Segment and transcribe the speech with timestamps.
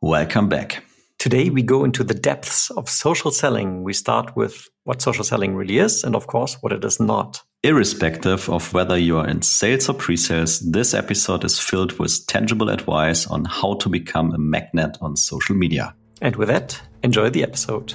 [0.00, 0.84] Welcome back.
[1.18, 3.82] Today, we go into the depths of social selling.
[3.82, 7.42] We start with what social selling really is, and of course, what it is not.
[7.64, 12.24] Irrespective of whether you are in sales or pre sales, this episode is filled with
[12.28, 15.96] tangible advice on how to become a magnet on social media.
[16.22, 17.94] And with that, enjoy the episode.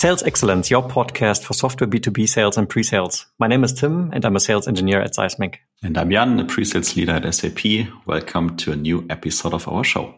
[0.00, 3.26] Sales Excellence, your podcast for software B2B sales and pre-sales.
[3.38, 5.60] My name is Tim and I'm a sales engineer at Seismic.
[5.82, 7.86] And I'm Jan, a pre-sales leader at SAP.
[8.06, 10.14] Welcome to a new episode of our show.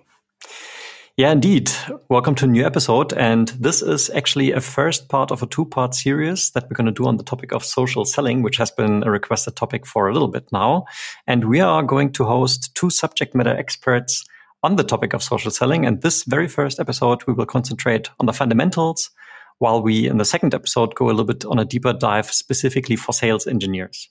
[1.16, 1.68] Yeah, indeed.
[2.08, 3.12] Welcome to a new episode.
[3.14, 6.86] And this is actually a first part of a two part series that we're going
[6.86, 10.06] to do on the topic of social selling, which has been a requested topic for
[10.06, 10.84] a little bit now.
[11.26, 14.24] And we are going to host two subject matter experts
[14.62, 15.84] on the topic of social selling.
[15.86, 19.10] And this very first episode, we will concentrate on the fundamentals
[19.58, 22.96] while we in the second episode go a little bit on a deeper dive specifically
[22.96, 24.08] for sales engineers.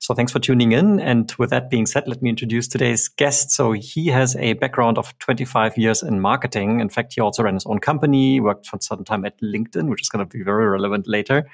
[0.00, 0.98] So thanks for tuning in.
[0.98, 3.50] And with that being said, let me introduce today's guest.
[3.50, 6.80] So he has a background of 25 years in marketing.
[6.80, 10.00] In fact, he also ran his own company, worked for some time at LinkedIn, which
[10.00, 11.46] is going to be very relevant later.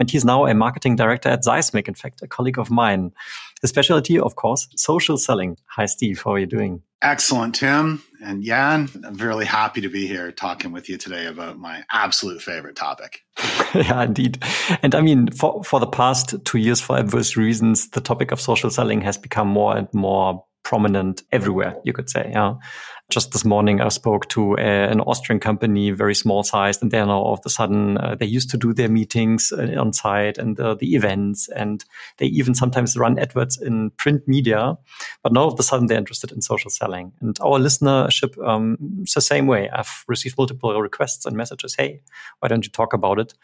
[0.00, 3.12] And he's now a marketing director at Seismic, in fact, a colleague of mine.
[3.60, 5.56] His specialty, of course, social selling.
[5.76, 6.20] Hi, Steve.
[6.24, 6.82] How are you doing?
[7.00, 8.02] Excellent, Tim.
[8.24, 12.40] And Jan, I'm really happy to be here talking with you today about my absolute
[12.40, 13.20] favorite topic.
[13.74, 14.42] yeah, indeed.
[14.82, 18.40] And I mean, for, for the past two years, for obvious reasons, the topic of
[18.40, 22.30] social selling has become more and more prominent everywhere, you could say.
[22.32, 22.54] Yeah.
[23.10, 27.04] Just this morning, I spoke to a, an Austrian company, very small sized, and they're
[27.04, 30.38] now all of a sudden, uh, they used to do their meetings uh, on site
[30.38, 31.84] and uh, the events, and
[32.16, 34.76] they even sometimes run adverts in print media.
[35.22, 37.12] But now all of a sudden, they're interested in social selling.
[37.20, 39.68] And our listenership um, is the same way.
[39.68, 41.74] I've received multiple requests and messages.
[41.76, 42.00] Hey,
[42.40, 43.34] why don't you talk about it?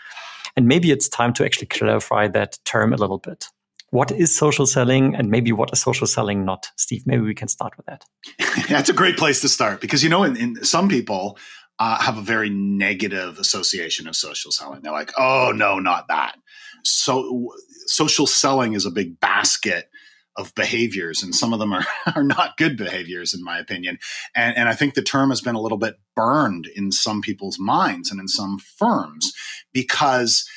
[0.57, 3.47] And maybe it's time to actually clarify that term a little bit
[3.91, 6.69] what is social selling and maybe what is social selling not?
[6.77, 8.05] Steve maybe we can start with that.
[8.69, 11.39] That's a great place to start because you know in, in some people
[11.79, 14.83] uh, have a very negative association of social selling.
[14.83, 16.37] They're like oh no not that.
[16.85, 17.53] So
[17.87, 19.91] social selling is a big basket
[20.37, 21.85] of behaviors and some of them are,
[22.15, 23.99] are not good behaviors in my opinion.
[24.37, 27.59] And, and i think the term has been a little bit burned in some people's
[27.59, 29.33] minds and in some firms
[29.73, 30.49] because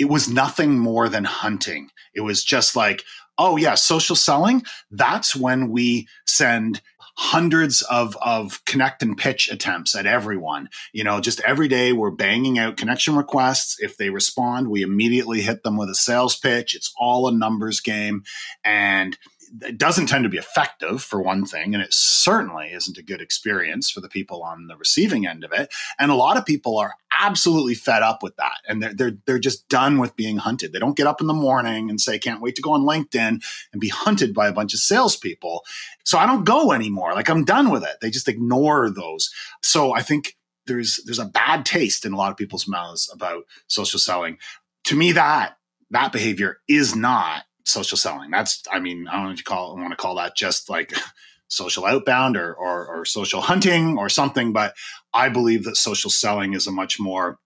[0.00, 1.90] it was nothing more than hunting.
[2.14, 3.04] It was just like,
[3.36, 4.62] oh yeah, social selling.
[4.90, 6.80] That's when we send
[7.16, 10.70] hundreds of, of connect and pitch attempts at everyone.
[10.94, 13.76] You know, just every day we're banging out connection requests.
[13.78, 16.74] If they respond, we immediately hit them with a sales pitch.
[16.74, 18.22] It's all a numbers game.
[18.64, 19.18] And
[19.62, 23.20] it doesn't tend to be effective for one thing, and it certainly isn't a good
[23.20, 25.72] experience for the people on the receiving end of it.
[25.98, 29.38] And a lot of people are absolutely fed up with that, and they're they're they're
[29.38, 30.72] just done with being hunted.
[30.72, 33.42] They don't get up in the morning and say, "Can't wait to go on LinkedIn
[33.72, 35.64] and be hunted by a bunch of salespeople."
[36.04, 37.14] So I don't go anymore.
[37.14, 37.96] Like I'm done with it.
[38.00, 39.30] They just ignore those.
[39.62, 43.44] So I think there's there's a bad taste in a lot of people's mouths about
[43.66, 44.38] social selling.
[44.84, 45.56] To me, that
[45.90, 48.30] that behavior is not social selling.
[48.30, 50.92] That's, I mean, I don't know if you call, want to call that just like
[51.48, 54.74] social outbound or, or, or social hunting or something, but
[55.12, 57.38] I believe that social selling is a much more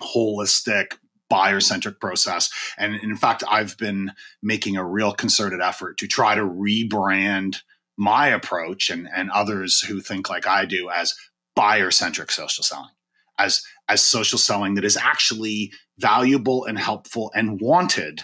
[0.00, 0.98] holistic,
[1.28, 2.50] buyer centric process.
[2.76, 4.12] And in fact, I've been
[4.42, 7.58] making a real concerted effort to try to rebrand
[7.96, 11.14] my approach and, and others who think like I do as
[11.54, 12.90] buyer centric social selling,
[13.38, 18.22] as, as social selling that is actually valuable and helpful and wanted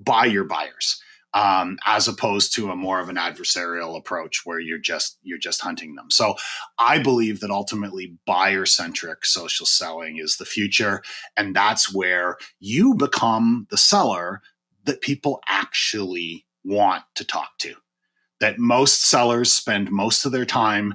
[0.00, 1.00] by your buyers
[1.32, 5.60] um, as opposed to a more of an adversarial approach where you're just you're just
[5.60, 6.10] hunting them.
[6.10, 6.34] So
[6.78, 11.02] I believe that ultimately buyer centric social selling is the future,
[11.36, 14.42] and that's where you become the seller
[14.84, 17.74] that people actually want to talk to.
[18.40, 20.94] That most sellers spend most of their time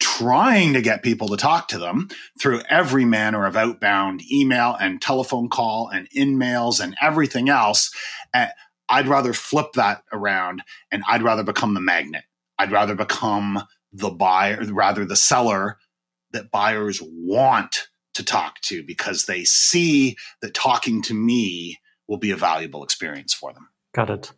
[0.00, 2.08] trying to get people to talk to them
[2.40, 7.90] through every manner of outbound email and telephone call and InMails and everything else.
[8.34, 12.24] I'd rather flip that around and I'd rather become the magnet.
[12.58, 15.78] I'd rather become the buyer, rather the seller
[16.32, 21.78] that buyers want to talk to because they see that talking to me
[22.08, 23.68] will be a valuable experience for them.
[23.94, 24.32] Got it.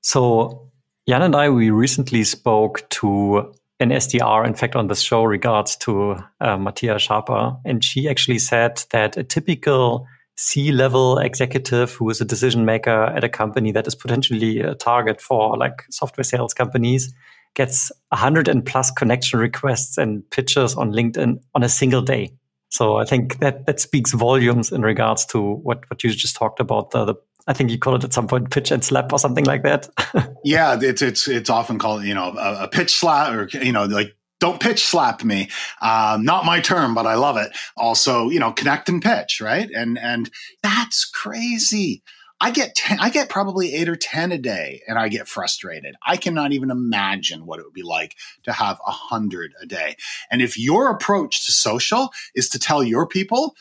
[0.00, 0.70] So,
[1.08, 5.76] Jan and I, we recently spoke to an SDR, in fact, on this show regards
[5.76, 7.58] to uh, Matthias Schaper.
[7.64, 10.06] And she actually said that a typical
[10.42, 14.74] C level executive who is a decision maker at a company that is potentially a
[14.74, 17.12] target for like software sales companies
[17.54, 22.32] gets 100 and plus connection requests and pitches on LinkedIn on a single day.
[22.70, 26.58] So I think that that speaks volumes in regards to what what you just talked
[26.58, 27.14] about the, the
[27.46, 29.90] I think you call it at some point pitch and slap or something like that.
[30.42, 33.84] yeah, it's it's it's often called you know a, a, pitch slap or you know
[33.84, 35.50] like don't pitch slap me.
[35.80, 37.52] Um, not my term, but I love it.
[37.76, 39.70] Also, you know, connect and pitch, right?
[39.70, 40.30] And and
[40.62, 42.02] that's crazy.
[42.42, 45.94] I get 10, I get probably eight or 10 a day and I get frustrated.
[46.06, 49.96] I cannot even imagine what it would be like to have a hundred a day.
[50.30, 53.54] And if your approach to social is to tell your people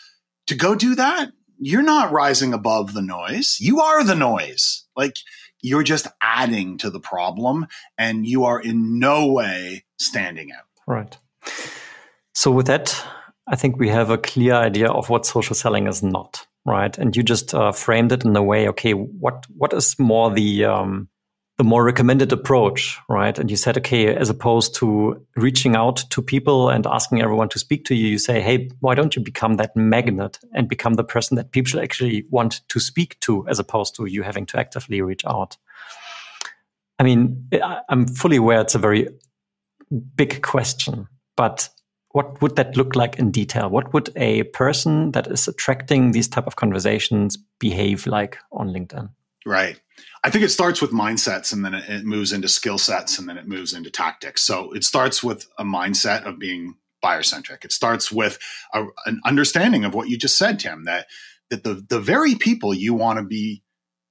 [0.48, 3.58] to go do that, you're not rising above the noise.
[3.60, 4.86] You are the noise.
[4.96, 5.16] Like
[5.62, 7.68] you're just adding to the problem
[7.98, 10.69] and you are in no way standing out.
[10.90, 11.18] Right.
[12.34, 13.02] So with that,
[13.48, 16.98] I think we have a clear idea of what social selling is not right?
[16.98, 20.66] And you just uh, framed it in a way, okay, what what is more the
[20.66, 21.10] um,
[21.58, 23.38] the more recommended approach, right?
[23.38, 27.60] And you said, okay, as opposed to reaching out to people and asking everyone to
[27.60, 31.04] speak to you, you say, hey, why don't you become that magnet and become the
[31.04, 35.02] person that people actually want to speak to, as opposed to you having to actively
[35.02, 35.58] reach out?
[36.98, 37.50] I mean,
[37.90, 39.10] I'm fully aware it's a very
[40.16, 41.70] big question, but
[42.12, 43.70] what would that look like in detail?
[43.70, 49.10] What would a person that is attracting these type of conversations behave like on LinkedIn?
[49.46, 49.80] Right.
[50.24, 53.38] I think it starts with mindsets and then it, moves into skill sets and then
[53.38, 54.44] it moves into tactics.
[54.44, 57.64] So it starts with a mindset of being buyer centric.
[57.64, 58.40] It starts with
[58.74, 61.08] a, an understanding of what you just said, Tim, that
[61.50, 63.64] that the the very people you want to be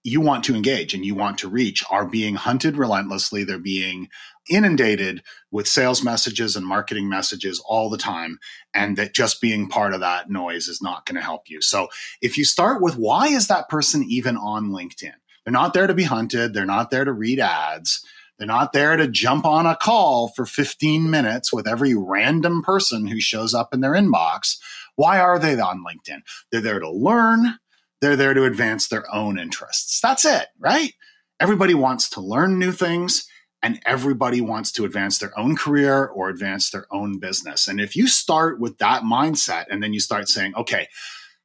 [0.05, 3.45] you want to engage and you want to reach are being hunted relentlessly.
[3.45, 4.09] They're being
[4.51, 8.39] inundated with sales messages and marketing messages all the time.
[8.75, 11.61] And that just being part of that noise is not going to help you.
[11.61, 11.89] So
[12.21, 15.15] if you start with why is that person even on LinkedIn?
[15.45, 16.53] They're not there to be hunted.
[16.53, 18.05] They're not there to read ads.
[18.39, 23.07] They're not there to jump on a call for 15 minutes with every random person
[23.07, 24.59] who shows up in their inbox.
[24.97, 26.21] Why are they on LinkedIn?
[26.51, 27.59] They're there to learn.
[28.01, 30.01] They're there to advance their own interests.
[30.01, 30.93] That's it, right?
[31.41, 33.28] Everybody wants to learn new things
[33.63, 37.67] and everybody wants to advance their own career or advance their own business.
[37.67, 40.89] And if you start with that mindset and then you start saying, okay,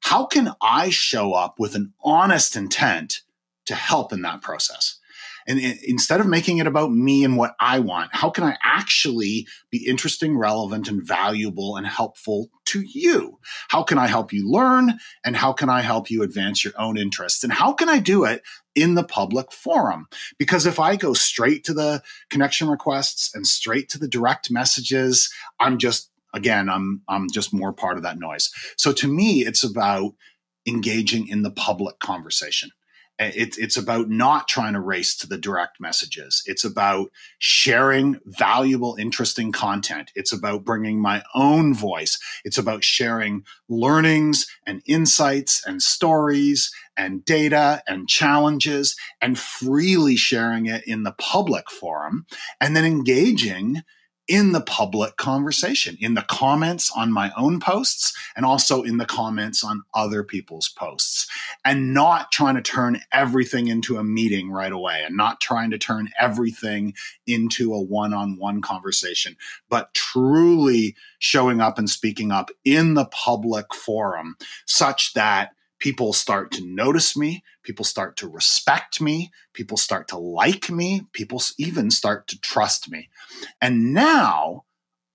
[0.01, 3.21] how can I show up with an honest intent
[3.65, 5.00] to help in that process?
[5.48, 9.48] And instead of making it about me and what I want, how can I actually
[9.69, 13.40] be interesting, relevant, and valuable and helpful to you?
[13.69, 15.00] How can I help you learn?
[15.24, 17.44] And how can I help you advance your own interests?
[17.44, 18.42] And how can I do it
[18.75, 20.07] in the public forum?
[20.38, 25.31] Because if I go straight to the connection requests and straight to the direct messages,
[25.60, 28.51] I'm just again, I'm I'm just more part of that noise.
[28.78, 30.13] So to me, it's about
[30.66, 32.72] engaging in the public conversation.
[33.19, 36.42] It, it's about not trying to race to the direct messages.
[36.48, 40.12] It's about sharing valuable, interesting content.
[40.15, 42.19] It's about bringing my own voice.
[42.44, 50.66] It's about sharing learnings and insights and stories and data and challenges and freely sharing
[50.66, 52.25] it in the public forum
[52.59, 53.83] and then engaging
[54.27, 59.05] in the public conversation, in the comments on my own posts, and also in the
[59.05, 61.27] comments on other people's posts,
[61.65, 65.77] and not trying to turn everything into a meeting right away, and not trying to
[65.77, 66.93] turn everything
[67.27, 69.35] into a one on one conversation,
[69.69, 75.51] but truly showing up and speaking up in the public forum such that
[75.83, 81.02] people start to notice me, people start to respect me, people start to like me,
[81.11, 83.09] people even start to trust me.
[83.61, 84.63] And now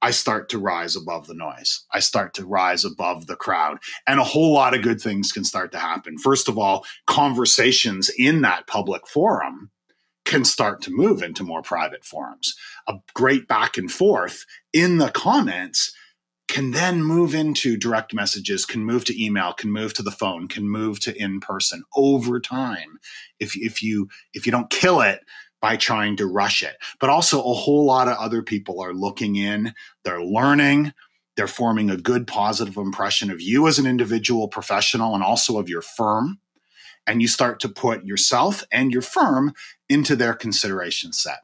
[0.02, 1.86] I start to rise above the noise.
[1.90, 5.42] I start to rise above the crowd, and a whole lot of good things can
[5.42, 6.18] start to happen.
[6.18, 9.70] First of all, conversations in that public forum
[10.26, 12.54] can start to move into more private forums.
[12.86, 14.44] A great back and forth
[14.74, 15.94] in the comments
[16.48, 20.48] can then move into direct messages, can move to email, can move to the phone,
[20.48, 22.98] can move to in person over time.
[23.38, 25.20] If, if you, if you don't kill it
[25.60, 29.36] by trying to rush it, but also a whole lot of other people are looking
[29.36, 29.74] in,
[30.04, 30.92] they're learning,
[31.36, 35.68] they're forming a good positive impression of you as an individual professional and also of
[35.68, 36.40] your firm.
[37.06, 39.54] And you start to put yourself and your firm
[39.88, 41.38] into their consideration set.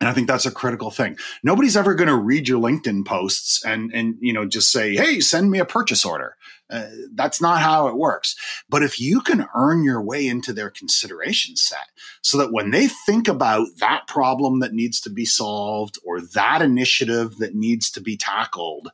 [0.00, 1.16] And I think that's a critical thing.
[1.42, 5.20] Nobody's ever going to read your LinkedIn posts and and you know just say, "Hey,
[5.20, 6.36] send me a purchase order."
[6.68, 8.34] Uh, that's not how it works.
[8.68, 11.88] But if you can earn your way into their consideration set,
[12.22, 16.60] so that when they think about that problem that needs to be solved or that
[16.60, 18.90] initiative that needs to be tackled,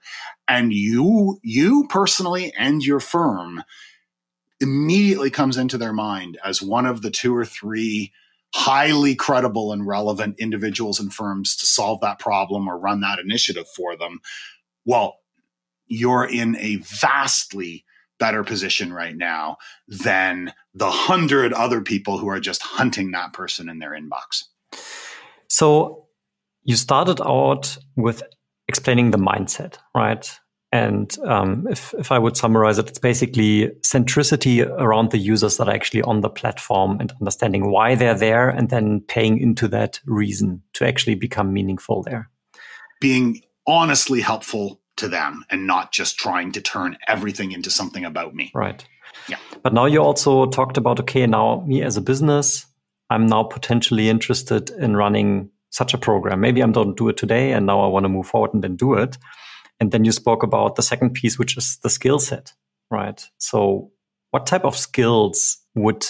[0.46, 3.64] and you you personally and your firm
[4.60, 8.12] immediately comes into their mind as one of the two or three
[8.54, 13.66] highly credible and relevant individuals and firms to solve that problem or run that initiative
[13.74, 14.20] for them,
[14.84, 15.18] well,
[15.86, 17.84] you're in a vastly
[18.18, 19.56] better position right now
[19.88, 24.44] than the hundred other people who are just hunting that person in their inbox.
[25.48, 26.06] So
[26.62, 28.22] you started out with
[28.68, 30.38] explaining the mindset, right?
[30.72, 35.68] And um, if, if I would summarize it, it's basically centricity around the users that
[35.68, 40.00] are actually on the platform and understanding why they're there and then paying into that
[40.06, 42.30] reason to actually become meaningful there.
[43.02, 48.34] Being honestly helpful to them and not just trying to turn everything into something about
[48.34, 48.50] me.
[48.54, 48.82] Right.
[49.28, 49.36] Yeah.
[49.62, 52.66] But now you also talked about okay, now me as a business,
[53.10, 56.40] I'm now potentially interested in running such a program.
[56.40, 58.76] Maybe I don't do it today and now I want to move forward and then
[58.76, 59.18] do it.
[59.82, 62.52] And then you spoke about the second piece, which is the skill set,
[62.88, 63.20] right?
[63.38, 63.90] So,
[64.30, 66.06] what type of skills would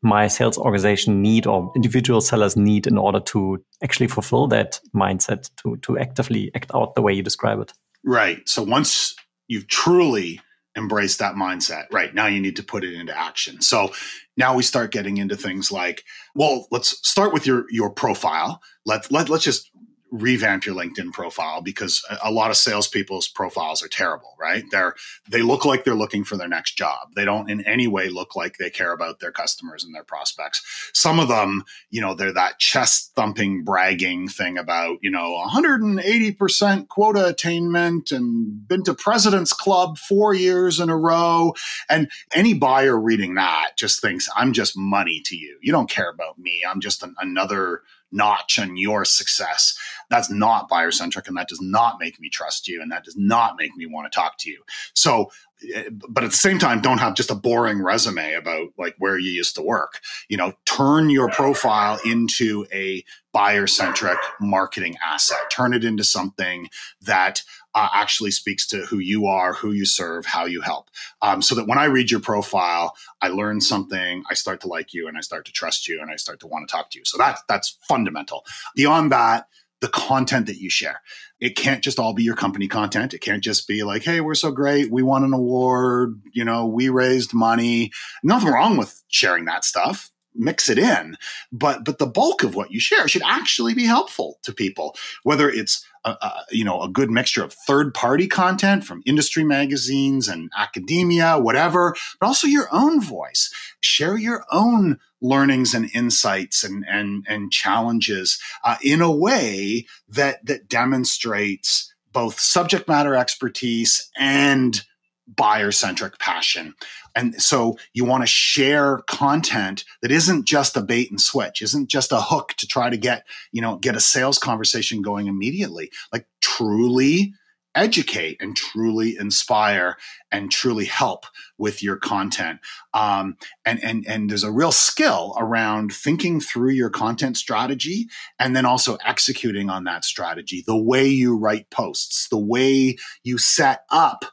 [0.00, 5.50] my sales organization need or individual sellers need in order to actually fulfill that mindset
[5.56, 7.74] to, to actively act out the way you describe it?
[8.02, 8.48] Right.
[8.48, 9.14] So, once
[9.48, 10.40] you've truly
[10.74, 13.60] embraced that mindset, right now you need to put it into action.
[13.60, 13.92] So,
[14.38, 18.62] now we start getting into things like, well, let's start with your your profile.
[18.86, 19.70] Let, let, let's just
[20.14, 24.62] revamp your LinkedIn profile because a lot of salespeople's profiles are terrible, right?
[24.70, 24.94] They're
[25.28, 27.08] they look like they're looking for their next job.
[27.16, 30.62] They don't in any way look like they care about their customers and their prospects.
[30.94, 36.88] Some of them, you know, they're that chest thumping bragging thing about, you know, 180%
[36.88, 41.54] quota attainment and been to president's club 4 years in a row
[41.88, 45.58] and any buyer reading that just thinks I'm just money to you.
[45.60, 46.62] You don't care about me.
[46.68, 47.82] I'm just an, another
[48.14, 49.76] notch on your success.
[50.14, 53.16] That's not buyer centric and that does not make me trust you and that does
[53.16, 54.62] not make me want to talk to you.
[54.94, 55.32] So,
[55.74, 59.18] eh, but at the same time, don't have just a boring resume about like where
[59.18, 60.00] you used to work.
[60.28, 66.68] You know, turn your profile into a buyer centric marketing asset, turn it into something
[67.02, 67.42] that
[67.74, 70.90] uh, actually speaks to who you are, who you serve, how you help.
[71.22, 74.94] Um, so that when I read your profile, I learn something, I start to like
[74.94, 77.00] you, and I start to trust you, and I start to want to talk to
[77.00, 77.04] you.
[77.04, 78.44] So that that's fundamental.
[78.76, 79.48] Beyond that,
[79.84, 81.02] the content that you share.
[81.40, 83.12] It can't just all be your company content.
[83.12, 84.90] It can't just be like, hey, we're so great.
[84.90, 86.22] We won an award.
[86.32, 87.92] You know, we raised money.
[88.22, 91.16] Nothing wrong with sharing that stuff mix it in
[91.52, 94.96] but but the bulk of what you share should actually be helpful to people.
[95.22, 99.44] Whether it's a, a, you know a good mixture of third party content from industry
[99.44, 103.52] magazines and academia whatever but also your own voice.
[103.80, 110.44] Share your own learnings and insights and and and challenges uh, in a way that
[110.44, 114.84] that demonstrates both subject matter expertise and
[115.26, 116.74] buyer centric passion.
[117.14, 121.88] And so you want to share content that isn't just a bait and switch, isn't
[121.88, 125.90] just a hook to try to get, you know, get a sales conversation going immediately.
[126.12, 127.34] Like truly
[127.74, 129.96] educate and truly inspire
[130.30, 131.26] and truly help
[131.58, 132.60] with your content.
[132.92, 138.06] Um, and, and, and there's a real skill around thinking through your content strategy
[138.38, 143.38] and then also executing on that strategy, the way you write posts, the way you
[143.38, 144.24] set up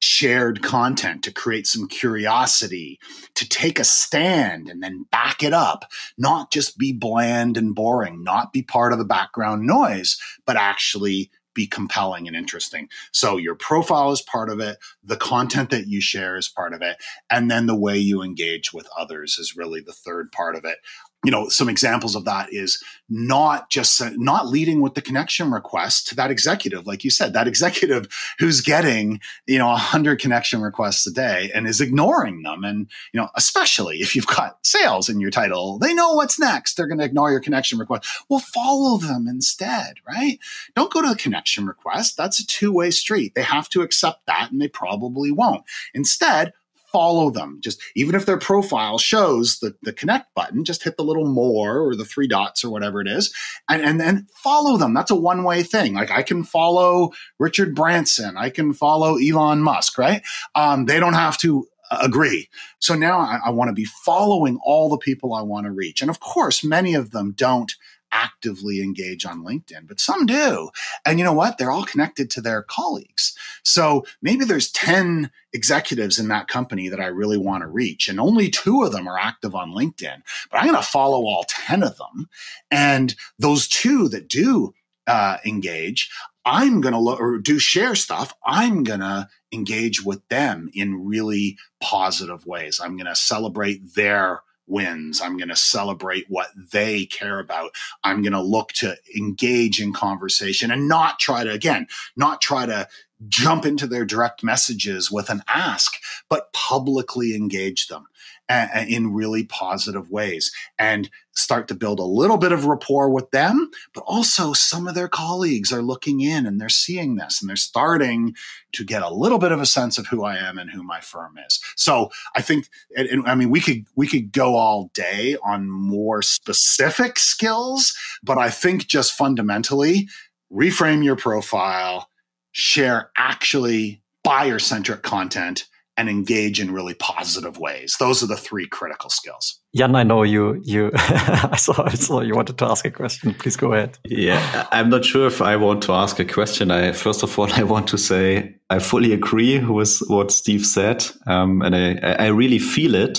[0.00, 2.98] shared content to create some curiosity,
[3.34, 5.84] to take a stand and then back it up,
[6.16, 11.30] not just be bland and boring, not be part of the background noise, but actually
[11.54, 12.88] be compelling and interesting.
[13.10, 16.82] So your profile is part of it, the content that you share is part of
[16.82, 20.64] it, and then the way you engage with others is really the third part of
[20.64, 20.78] it
[21.24, 26.06] you know some examples of that is not just not leading with the connection request
[26.08, 26.86] to that executive.
[26.86, 28.06] Like you said that executive
[28.38, 32.62] who's getting you know 100 connection requests a day and is ignoring them.
[32.62, 36.74] And you know especially if you've got sales in your title they know what's next.
[36.74, 38.08] They're going to ignore your connection request.
[38.28, 40.38] Well follow them instead right?
[40.76, 42.16] Don't go to the connection request.
[42.16, 43.34] That's a two-way street.
[43.34, 45.64] They have to accept that and they probably won't.
[45.94, 46.52] Instead
[46.92, 47.58] follow them.
[47.62, 51.80] Just even if their profile shows the, the connect button, just hit the little more
[51.80, 53.34] or the three dots or whatever it is,
[53.68, 54.94] and, and then follow them.
[54.94, 55.94] That's a one way thing.
[55.94, 60.22] Like I can follow Richard Branson, I can follow Elon Musk, right?
[60.54, 62.48] Um, they don't have to uh, agree.
[62.80, 66.02] So now I, I want to be following all the people I want to reach.
[66.02, 67.74] And of course, many of them don't
[68.12, 70.70] actively engage on LinkedIn, but some do.
[71.04, 71.58] And you know what?
[71.58, 73.36] They're all connected to their colleagues.
[73.62, 78.20] So maybe there's 10 executives in that company that I really want to reach, and
[78.20, 81.82] only two of them are active on LinkedIn, but I'm going to follow all 10
[81.82, 82.28] of them.
[82.70, 84.74] And those two that do
[85.06, 86.10] uh, engage,
[86.44, 88.32] I'm going to look or do share stuff.
[88.44, 92.80] I'm going to engage with them in really positive ways.
[92.82, 95.20] I'm going to celebrate their wins.
[95.20, 97.70] I'm going to celebrate what they care about.
[98.04, 102.66] I'm going to look to engage in conversation and not try to, again, not try
[102.66, 102.88] to
[103.26, 105.94] jump into their direct messages with an ask,
[106.28, 108.06] but publicly engage them
[108.48, 113.70] in really positive ways and start to build a little bit of rapport with them.
[113.94, 117.56] But also, some of their colleagues are looking in and they're seeing this and they're
[117.56, 118.34] starting
[118.72, 121.00] to get a little bit of a sense of who I am and who my
[121.00, 121.60] firm is.
[121.76, 126.22] So I think, and, I mean, we could we could go all day on more
[126.22, 130.08] specific skills, but I think just fundamentally
[130.52, 132.08] reframe your profile,
[132.52, 137.96] share actually buyer centric content and engage in really positive ways.
[137.98, 139.60] Those are the three critical skills.
[139.74, 140.62] Jan, I know you.
[140.64, 141.82] You, I saw.
[141.84, 143.34] I saw you wanted to ask a question.
[143.34, 143.98] Please go ahead.
[144.04, 146.70] Yeah, I'm not sure if I want to ask a question.
[146.70, 151.04] I first of all, I want to say I fully agree with what Steve said,
[151.26, 153.18] um, and I, I really feel it.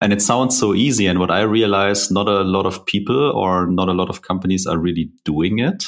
[0.00, 1.06] And it sounds so easy.
[1.06, 4.66] And what I realize, not a lot of people or not a lot of companies
[4.66, 5.86] are really doing it.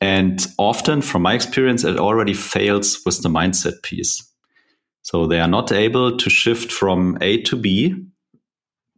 [0.00, 4.31] And often, from my experience, it already fails with the mindset piece
[5.02, 7.94] so they are not able to shift from A to B,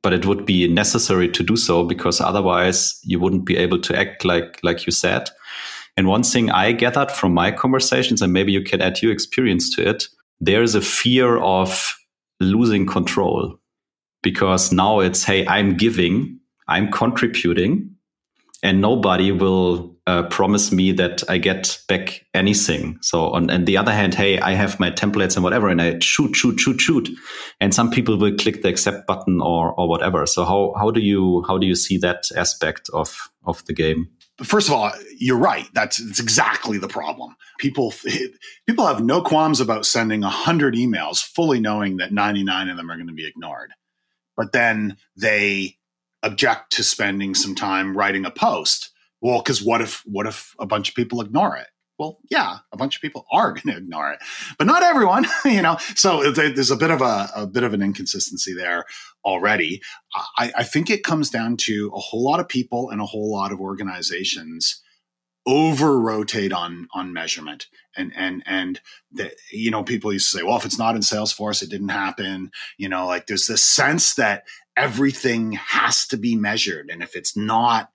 [0.03, 3.99] but it would be necessary to do so because otherwise you wouldn't be able to
[3.99, 5.31] act like like you said.
[5.97, 9.71] And one thing I gathered from my conversations, and maybe you can add your experience
[9.77, 10.09] to it,
[10.41, 11.95] there is a fear of
[12.41, 13.57] losing control
[14.23, 17.95] because now it's, hey, I'm giving, I'm contributing,
[18.63, 22.99] and nobody will uh, promise me that I get back anything.
[23.01, 25.99] So on, on the other hand, hey, I have my templates and whatever, and I
[26.01, 27.09] shoot, shoot, shoot, shoot,
[27.61, 30.27] and some people will click the accept button or or whatever.
[30.27, 34.11] So how how do you how do you see that aspect of of the game?
[34.43, 35.67] First of all, you're right.
[35.75, 37.37] That's, that's exactly the problem.
[37.59, 37.95] People
[38.67, 42.97] people have no qualms about sending hundred emails, fully knowing that 99 of them are
[42.97, 43.73] going to be ignored,
[44.37, 45.77] but then they
[46.23, 48.91] object to spending some time writing a post.
[49.25, 51.69] Well, because what if what if a bunch of people ignore it?
[51.99, 54.19] Well, yeah, a bunch of people are going to ignore it,
[54.59, 55.79] but not everyone, you know.
[55.97, 58.85] So uh, there's a bit of a, a bit of an inconsistency there
[59.25, 59.81] already.
[60.37, 63.33] I, I think it comes down to a whole lot of people and a whole
[63.33, 64.83] lot of organizations
[65.47, 68.81] over rotate on on measurement and and and
[69.13, 71.91] the, you know people used to say well if it's not in salesforce it didn't
[71.91, 74.45] happen you know like there's this sense that
[74.77, 76.91] everything has to be measured.
[76.91, 77.91] And if it's not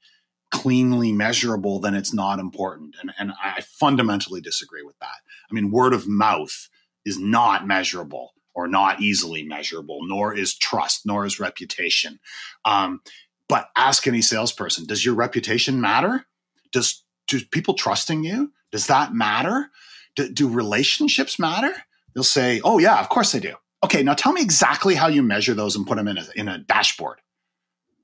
[0.52, 2.96] cleanly measurable, then it's not important.
[3.02, 5.18] And, and I fundamentally disagree with that.
[5.50, 6.70] I mean, word of mouth
[7.06, 12.20] is not measurable or not easily measurable, nor is trust, nor is reputation.
[12.66, 13.02] Um,
[13.48, 16.26] but ask any salesperson, does your reputation matter?
[16.72, 18.52] Does do people trusting you?
[18.72, 19.70] Does that matter?
[20.16, 21.74] Do, do relationships matter?
[22.14, 23.56] They'll say, oh yeah, of course they do.
[23.84, 26.48] Okay, now tell me exactly how you measure those and put them in a, in
[26.48, 27.22] a dashboard.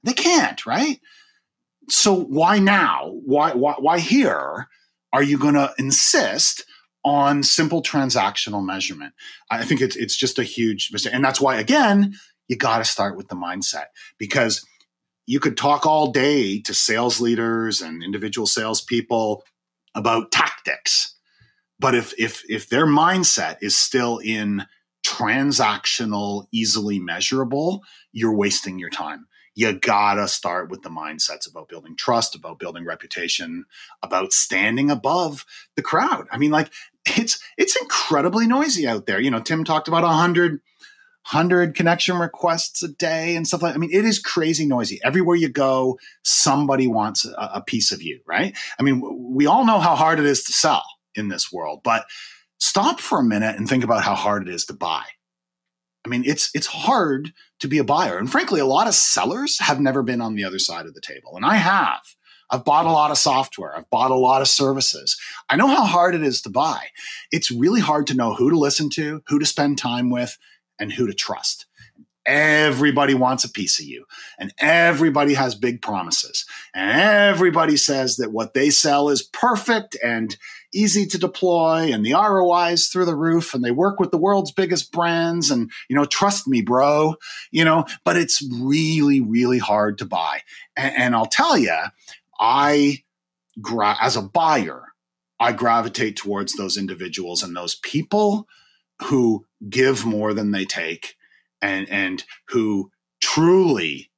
[0.04, 1.00] They can't, right?
[1.90, 3.14] So why now?
[3.26, 4.68] Why why, why here
[5.14, 6.66] are you going to insist
[7.04, 9.14] on simple transactional measurement?
[9.52, 12.16] I think it's it's just a huge mistake, and that's why again
[12.48, 13.86] you got to start with the mindset
[14.18, 14.66] because
[15.26, 19.44] you could talk all day to sales leaders and individual salespeople
[19.96, 21.16] about tactics,
[21.80, 24.66] but if if if their mindset is still in
[25.06, 29.28] transactional, easily measurable, you're wasting your time.
[29.56, 33.66] You gotta start with the mindsets about building trust, about building reputation,
[34.04, 36.28] about standing above the crowd.
[36.32, 36.72] I mean, like
[37.06, 39.20] it's it's incredibly noisy out there.
[39.20, 40.60] You know, Tim talked about a hundred
[41.24, 43.76] hundred connection requests a day and stuff like.
[43.76, 45.00] I mean, it is crazy noisy.
[45.04, 48.56] Everywhere you go, somebody wants a, a piece of you, right?
[48.80, 49.02] I mean,
[49.34, 50.84] we all know how hard it is to sell
[51.16, 52.06] in this world, but
[52.60, 55.04] stop for a minute and think about how hard it is to buy.
[56.06, 58.18] I mean, it's it's hard to be a buyer.
[58.18, 61.02] And frankly, a lot of sellers have never been on the other side of the
[61.02, 61.36] table.
[61.36, 62.02] And I have.
[62.52, 63.76] I've bought a lot of software.
[63.76, 65.18] I've bought a lot of services.
[65.50, 66.88] I know how hard it is to buy.
[67.32, 70.38] It's really hard to know who to listen to, who to spend time with,
[70.80, 71.66] and who to trust.
[72.26, 74.06] Everybody wants a piece of you,
[74.40, 80.36] and everybody has big promises, and everybody says that what they sell is perfect and
[80.74, 84.18] easy to deploy, and the ROI is through the roof, and they work with the
[84.18, 87.16] world's biggest brands, and you know, trust me, bro,
[87.52, 87.86] you know.
[88.04, 90.42] But it's really, really hard to buy,
[90.76, 91.78] and, and I'll tell you,
[92.40, 93.04] I,
[93.62, 94.94] gra- as a buyer,
[95.40, 98.48] I gravitate towards those individuals and those people
[99.04, 101.16] who give more than they take
[101.62, 102.92] and and who
[103.22, 104.12] truly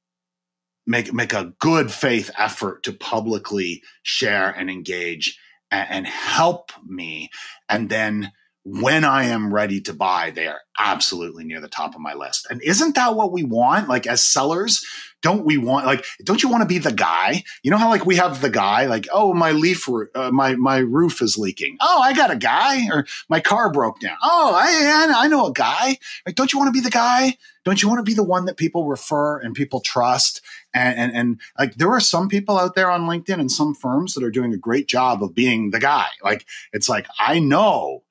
[0.86, 5.38] make make a good faith effort to publicly share and engage
[5.70, 7.30] and, and help me
[7.68, 8.32] and then
[8.70, 12.46] when I am ready to buy, they are absolutely near the top of my list.
[12.50, 13.88] And isn't that what we want?
[13.88, 14.84] Like as sellers,
[15.22, 17.42] don't we want like don't you want to be the guy?
[17.62, 20.78] You know how like we have the guy like oh my leaf uh, my my
[20.78, 21.76] roof is leaking.
[21.80, 24.16] Oh, I got a guy or my car broke down.
[24.22, 25.98] Oh, I I know a guy.
[26.26, 27.36] Like don't you want to be the guy?
[27.64, 30.40] Don't you want to be the one that people refer and people trust?
[30.72, 34.14] And, and and like there are some people out there on LinkedIn and some firms
[34.14, 36.08] that are doing a great job of being the guy.
[36.22, 38.04] Like it's like I know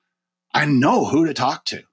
[0.53, 1.83] I know who to talk to.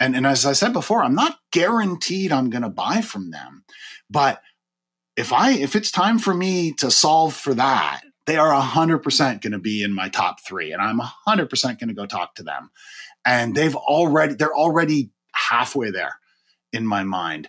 [0.00, 3.64] And, and as I said before, I'm not guaranteed I'm going to buy from them.
[4.08, 4.42] But
[5.20, 9.52] if I if it's time for me to solve for that, they are 100% going
[9.52, 12.70] to be in my top 3 and I'm 100% going to go talk to them.
[13.24, 16.14] And they've already they're already halfway there
[16.72, 17.48] in my mind.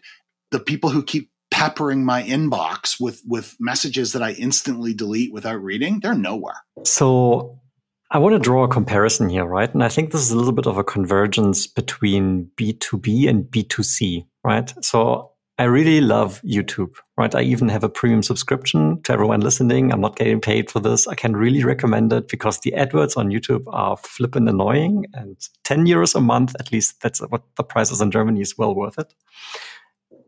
[0.51, 5.63] The people who keep peppering my inbox with with messages that I instantly delete without
[5.63, 6.61] reading, they're nowhere.
[6.83, 7.61] So
[8.09, 9.73] I want to draw a comparison here, right?
[9.73, 14.25] And I think this is a little bit of a convergence between B2B and B2C,
[14.43, 14.73] right?
[14.83, 15.30] So
[15.61, 17.35] I really love YouTube, right?
[17.35, 19.91] I even have a premium subscription to everyone listening.
[19.93, 21.07] I'm not getting paid for this.
[21.07, 25.85] I can really recommend it because the adverts on YouTube are flippin' annoying and 10
[25.85, 28.97] euros a month, at least that's what the price is in Germany is well worth
[28.97, 29.13] it.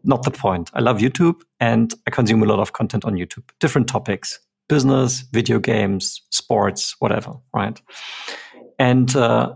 [0.03, 0.69] Not the point.
[0.75, 5.21] I love YouTube and I consume a lot of content on YouTube, different topics, business,
[5.31, 7.81] video games, sports, whatever, right?
[8.77, 9.55] And uh,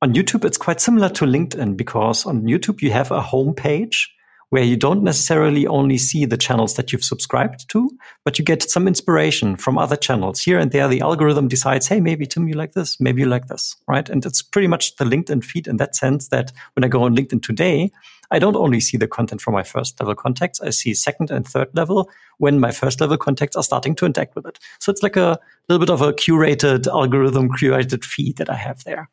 [0.00, 4.14] on YouTube, it's quite similar to LinkedIn because on YouTube, you have a home page
[4.50, 7.90] where you don't necessarily only see the channels that you've subscribed to,
[8.24, 10.40] but you get some inspiration from other channels.
[10.40, 13.46] Here and there, the algorithm decides, hey, maybe Tim, you like this, maybe you like
[13.46, 14.08] this, right?
[14.08, 17.16] And it's pretty much the LinkedIn feed in that sense that when I go on
[17.16, 17.90] LinkedIn today,
[18.30, 21.46] I don't only see the content from my first level contacts, I see second and
[21.46, 24.58] third level when my first level contacts are starting to interact with it.
[24.80, 28.84] So it's like a little bit of a curated algorithm, curated feed that I have
[28.84, 29.08] there.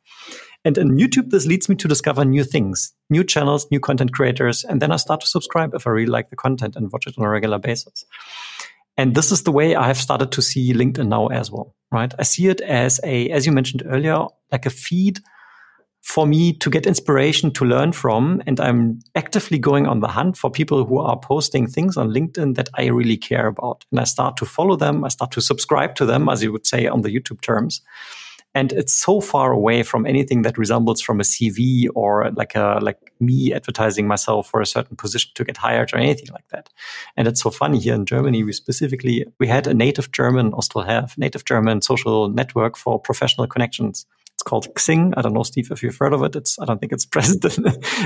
[0.66, 4.66] And in YouTube, this leads me to discover new things, new channels, new content creators.
[4.66, 7.14] And then I start to subscribe if I really like the content and watch it
[7.18, 8.04] on a regular basis.
[8.98, 12.14] And this is the way I have started to see LinkedIn now as well, right?
[12.18, 15.20] I see it as a, as you mentioned earlier, like a feed
[16.02, 18.42] for me to get inspiration to learn from.
[18.48, 22.56] And I'm actively going on the hunt for people who are posting things on LinkedIn
[22.56, 23.86] that I really care about.
[23.92, 25.04] And I start to follow them.
[25.04, 27.82] I start to subscribe to them, as you would say on the YouTube terms.
[28.56, 32.80] And it's so far away from anything that resembles from a CV or like a,
[32.82, 36.70] like me advertising myself for a certain position to get hired or anything like that.
[37.18, 38.44] And it's so funny here in Germany.
[38.44, 42.98] We specifically, we had a native German or still have native German social network for
[42.98, 45.14] professional connections it's called Xing.
[45.16, 46.36] I don't know, Steve, if you've heard of it.
[46.36, 47.46] It's I don't think it's present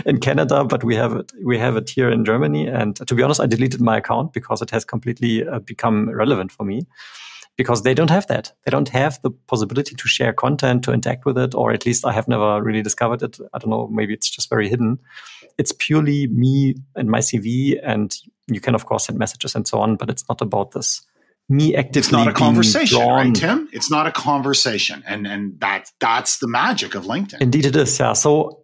[0.05, 1.31] in, Canada, but we have it.
[1.43, 2.67] We have it here in Germany.
[2.67, 6.51] And to be honest, I deleted my account because it has completely uh, become irrelevant
[6.51, 6.85] for me
[7.59, 8.53] because they don't have that.
[8.63, 12.05] They don't have the possibility to share content, to interact with it, or at least
[12.05, 13.37] I have never really discovered it.
[13.53, 14.97] I don't know, maybe it's just very hidden.
[15.57, 18.15] It's purely me and my CV, and
[18.47, 21.01] you can, of course, send messages and so on, but it's not about this
[21.49, 21.99] me actively.
[21.99, 23.67] It's not a conversation, right, Tim?
[23.73, 27.41] It's not a conversation, and and that that's the magic of LinkedIn.
[27.41, 27.99] Indeed, it is.
[27.99, 28.13] Yeah.
[28.13, 28.63] So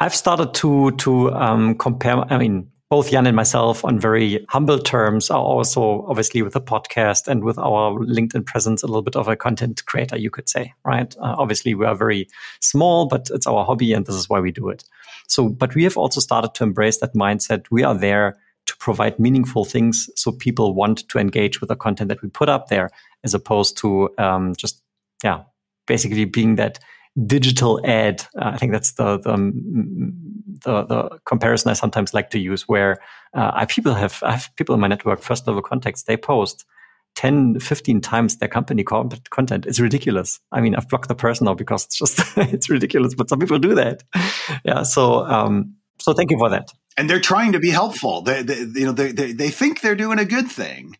[0.00, 2.16] I've started to to um, compare.
[2.32, 6.60] I mean, both Jan and myself, on very humble terms, are also obviously with the
[6.60, 10.46] podcast and with our LinkedIn presence, a little bit of a content creator, you could
[10.46, 11.16] say, right?
[11.16, 12.28] Uh, obviously, we are very
[12.60, 14.84] small, but it's our hobby, and this is why we do it.
[15.26, 17.64] So, but we have also started to embrace that mindset.
[17.70, 22.10] We are there to provide meaningful things so people want to engage with the content
[22.10, 22.90] that we put up there
[23.24, 24.82] as opposed to um, just
[25.24, 25.44] yeah
[25.86, 26.78] basically being that
[27.26, 29.32] digital ad uh, i think that's the, the
[30.62, 33.00] the, the comparison i sometimes like to use where
[33.34, 36.64] uh, I people have i have people in my network first level contacts they post
[37.14, 39.66] 10 15 times their company content.
[39.66, 40.40] It's ridiculous.
[40.50, 43.58] I mean i've blocked the person now because it's just it's ridiculous but some people
[43.58, 44.02] do that.
[44.64, 46.72] Yeah so um so thank you for that.
[46.96, 48.22] And they're trying to be helpful.
[48.22, 50.96] They, they you know, they, they, they think they're doing a good thing,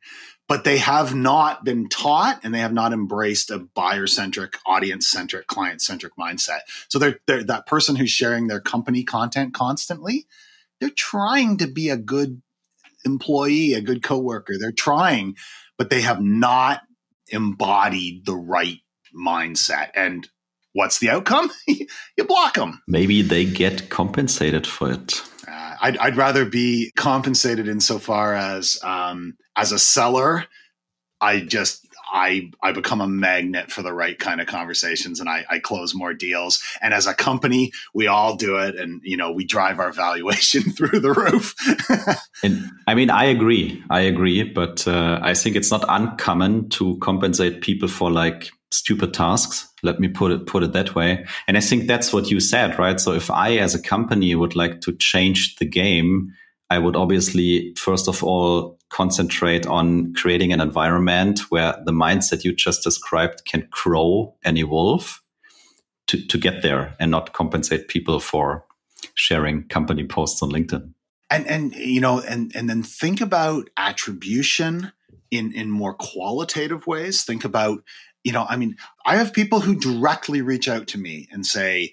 [0.52, 5.08] but they have not been taught and they have not embraced a buyer centric, audience
[5.08, 6.58] centric, client centric mindset.
[6.88, 10.26] So they're, they're that person who's sharing their company content constantly.
[10.78, 12.42] They're trying to be a good
[13.06, 14.56] employee, a good coworker.
[14.60, 15.36] They're trying,
[15.78, 16.82] but they have not
[17.28, 18.80] embodied the right
[19.18, 19.88] mindset.
[19.94, 20.28] And
[20.74, 21.50] what's the outcome?
[21.66, 22.82] you block them.
[22.86, 25.22] Maybe they get compensated for it.
[25.82, 30.46] I'd, I'd, rather be compensated insofar as um, as a seller,
[31.20, 35.44] I just I I become a magnet for the right kind of conversations, and I,
[35.50, 36.62] I close more deals.
[36.82, 40.62] And as a company, we all do it, and you know we drive our valuation
[40.72, 41.54] through the roof.
[42.44, 46.96] and I mean, I agree, I agree, but uh, I think it's not uncommon to
[46.98, 49.68] compensate people for like stupid tasks.
[49.82, 51.26] Let me put it put it that way.
[51.48, 53.00] And I think that's what you said, right?
[53.00, 56.32] So if I as a company would like to change the game,
[56.70, 62.54] I would obviously first of all concentrate on creating an environment where the mindset you
[62.54, 65.22] just described can grow and evolve
[66.08, 68.64] to, to get there and not compensate people for
[69.14, 70.92] sharing company posts on LinkedIn.
[71.30, 74.92] And and you know, and and then think about attribution
[75.30, 77.24] in in more qualitative ways.
[77.24, 77.82] Think about,
[78.24, 81.92] you know, I mean, I have people who directly reach out to me and say,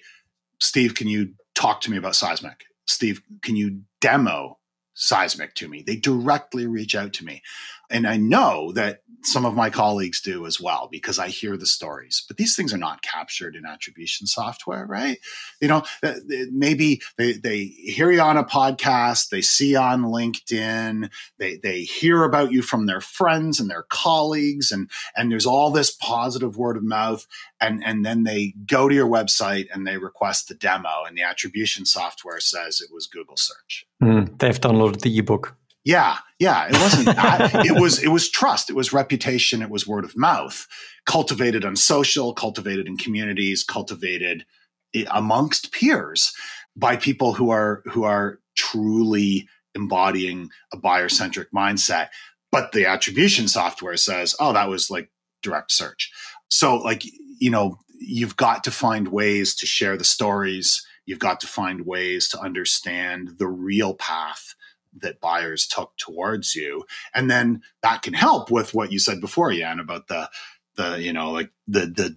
[0.58, 2.64] Steve, can you talk to me about Seismic?
[2.86, 4.58] Steve, can you demo
[5.00, 5.82] seismic to me.
[5.82, 7.42] They directly reach out to me.
[7.90, 11.66] And I know that some of my colleagues do as well because I hear the
[11.66, 12.24] stories.
[12.26, 15.18] But these things are not captured in attribution software, right?
[15.60, 16.14] You know, uh,
[16.50, 22.24] maybe they, they hear you on a podcast, they see on LinkedIn, they, they hear
[22.24, 26.76] about you from their friends and their colleagues, and, and there's all this positive word
[26.76, 27.26] of mouth.
[27.60, 31.22] And, and then they go to your website and they request the demo, and the
[31.22, 33.86] attribution software says it was Google search.
[34.02, 35.56] Mm, they've downloaded the ebook.
[35.84, 36.66] Yeah, yeah.
[36.68, 37.66] It wasn't that.
[37.66, 38.68] it was it was trust.
[38.68, 39.62] It was reputation.
[39.62, 40.66] It was word of mouth,
[41.06, 44.44] cultivated on social, cultivated in communities, cultivated
[45.10, 46.32] amongst peers
[46.76, 52.08] by people who are who are truly embodying a buyer centric mindset.
[52.52, 55.10] But the attribution software says, oh, that was like
[55.42, 56.12] direct search.
[56.50, 57.04] So like
[57.38, 60.86] you know, you've got to find ways to share the stories.
[61.06, 64.54] You've got to find ways to understand the real path
[64.98, 66.84] that buyers took towards you.
[67.14, 70.30] And then that can help with what you said before Jan about the
[70.76, 72.16] the you know like the the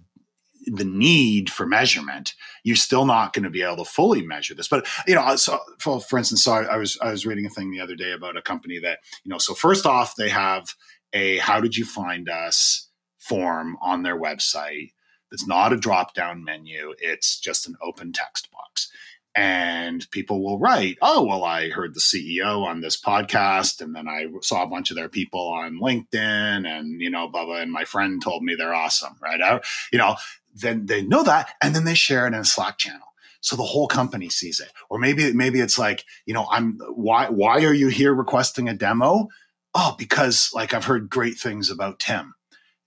[0.66, 2.34] the need for measurement.
[2.62, 4.68] You're still not going to be able to fully measure this.
[4.68, 7.50] But you know so for, for instance so I, I was i was reading a
[7.50, 10.74] thing the other day about a company that you know so first off they have
[11.12, 12.88] a how did you find us
[13.24, 14.92] form on their website.
[15.32, 16.94] It's not a drop down menu.
[16.98, 18.88] It's just an open text box
[19.34, 24.08] and people will write, "Oh, well, I heard the CEO on this podcast, and then
[24.08, 27.84] I saw a bunch of their people on LinkedIn, and you know, blah." And my
[27.84, 29.40] friend told me they're awesome, right?
[29.40, 29.60] I,
[29.92, 30.16] you know,
[30.54, 33.62] then they know that, and then they share it in a Slack channel, so the
[33.62, 34.72] whole company sees it.
[34.88, 38.74] Or maybe maybe it's like, you know, I'm why why are you here requesting a
[38.74, 39.28] demo?
[39.74, 42.33] Oh, because like I've heard great things about Tim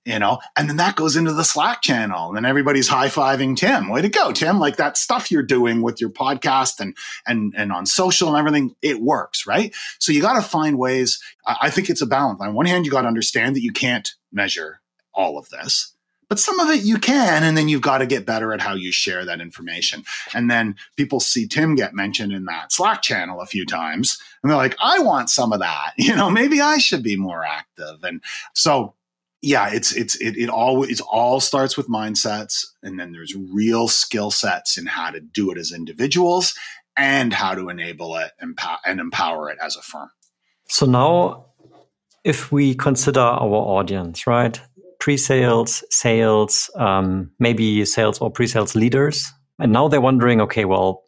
[0.08, 3.58] you know, and then that goes into the Slack channel, and then everybody's high fiving
[3.58, 3.90] Tim.
[3.90, 4.58] Way to go, Tim!
[4.58, 6.96] Like that stuff you're doing with your podcast and
[7.28, 9.76] and and on social and everything, it works, right?
[10.00, 11.22] So you got to find ways.
[11.46, 12.40] I, I think it's a balance.
[12.40, 14.80] On one hand, you got to understand that you can't measure
[15.14, 15.94] all of this,
[16.30, 18.76] but some of it you can, and then you've got to get better at how
[18.76, 20.06] you share that information.
[20.34, 24.50] And then people see Tim get mentioned in that Slack channel a few times, and
[24.50, 28.02] they're like, "I want some of that." You know, maybe I should be more active.
[28.04, 28.94] And so
[29.42, 33.88] yeah, it's it's it, it all it all starts with mindsets, and then there's real
[33.88, 36.54] skill sets in how to do it as individuals
[36.98, 40.10] and how to enable it and empower it as a firm.
[40.70, 41.46] So now,
[42.24, 44.60] if we consider our audience, right,
[45.00, 51.04] pre-sales, sales, um, maybe sales or pre-sales leaders, and now they're wondering, okay, well,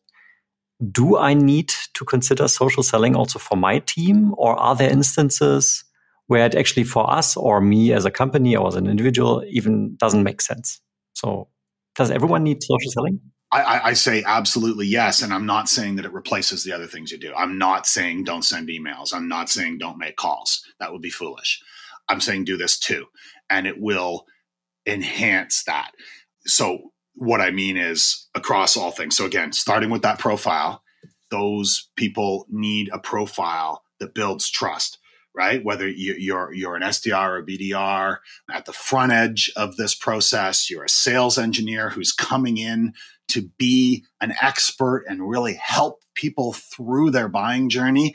[0.92, 5.84] do I need to consider social selling also for my team, or are there instances?
[6.30, 9.96] Where it actually for us or me as a company or as an individual even
[9.96, 10.80] doesn't make sense.
[11.14, 11.48] So
[11.96, 13.20] does everyone need social selling?
[13.52, 15.24] I, I, say absolutely yes.
[15.24, 17.34] And I'm not saying that it replaces the other things you do.
[17.34, 19.12] I'm not saying don't send emails.
[19.12, 20.64] I'm not saying don't make calls.
[20.80, 21.60] That would be foolish.
[22.08, 23.08] I'm saying do this too.
[23.50, 24.28] And it will
[24.86, 25.94] enhance that.
[26.46, 29.18] So, what I mean is across all things.
[29.18, 30.84] So, again, starting with that profile,
[31.32, 34.99] those people need a profile that builds trust
[35.36, 35.64] right?
[35.64, 38.18] Whether you're you're an SDR or BDR
[38.52, 42.94] at the front edge of this process, you're a sales engineer who's coming in
[43.30, 48.14] to be an expert and really help people through their buying journey.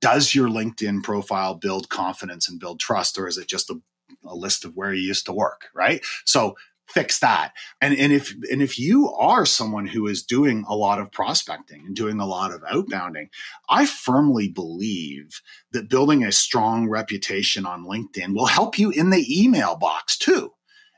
[0.00, 3.80] Does your LinkedIn profile build confidence and build trust, or is it just a,
[4.24, 6.04] a list of where you used to work, right?
[6.24, 6.56] So
[6.88, 7.52] fix that.
[7.80, 11.84] And and if and if you are someone who is doing a lot of prospecting
[11.86, 13.28] and doing a lot of outbounding,
[13.68, 15.40] I firmly believe
[15.72, 20.52] that building a strong reputation on LinkedIn will help you in the email box too.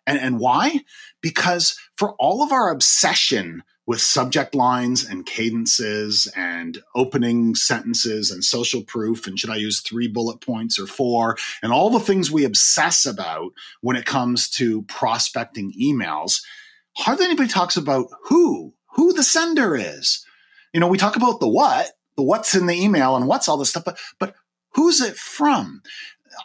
[0.06, 0.80] And, and why?
[1.20, 8.44] Because for all of our obsession with subject lines and cadences and opening sentences and
[8.44, 12.30] social proof and should I use three bullet points or four and all the things
[12.30, 16.42] we obsess about when it comes to prospecting emails,
[16.98, 20.22] hardly anybody talks about who, who the sender is.
[20.74, 23.56] You know, we talk about the what, the what's in the email and what's all
[23.56, 24.34] this stuff, but, but
[24.74, 25.80] who's it from?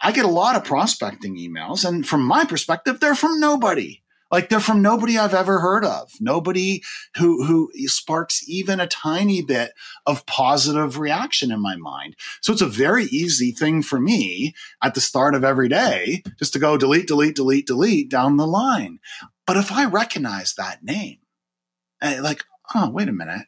[0.01, 4.02] I get a lot of prospecting emails, and from my perspective, they're from nobody
[4.33, 6.81] Like they're from nobody I've ever heard of, nobody
[7.17, 9.73] who, who sparks even a tiny bit
[10.07, 12.15] of positive reaction in my mind.
[12.41, 16.51] So it's a very easy thing for me at the start of every day just
[16.53, 18.97] to go delete, delete, delete, delete down the line.
[19.45, 21.19] But if I recognize that name,
[22.01, 22.43] eh, like,
[22.73, 23.45] oh, wait a minute.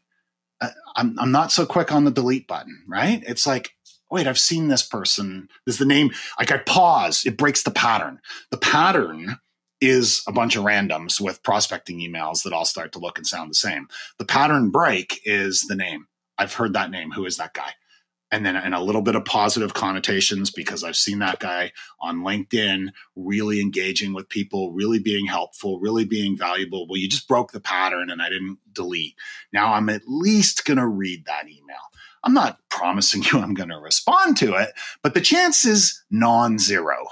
[0.96, 3.24] I'm, I'm not so quick on the delete button, right?
[3.28, 3.72] It's like,
[4.12, 5.50] wait, I've seen this person.
[5.66, 6.12] This is the name.
[6.38, 8.20] Like I pause, it breaks the pattern.
[8.52, 9.40] The pattern
[9.82, 13.50] is a bunch of randoms with prospecting emails that all start to look and sound
[13.50, 13.88] the same.
[14.18, 16.08] The pattern break is the name.
[16.38, 17.12] I've heard that name.
[17.12, 17.72] Who is that guy?
[18.32, 22.22] And then and a little bit of positive connotations because I've seen that guy on
[22.22, 26.88] LinkedIn really engaging with people, really being helpful, really being valuable.
[26.88, 29.16] Well, you just broke the pattern and I didn't delete.
[29.54, 31.76] Now I'm at least going to read that email.
[32.24, 34.72] I'm not promising you I'm going to respond to it,
[35.04, 37.06] but the chance is non zero.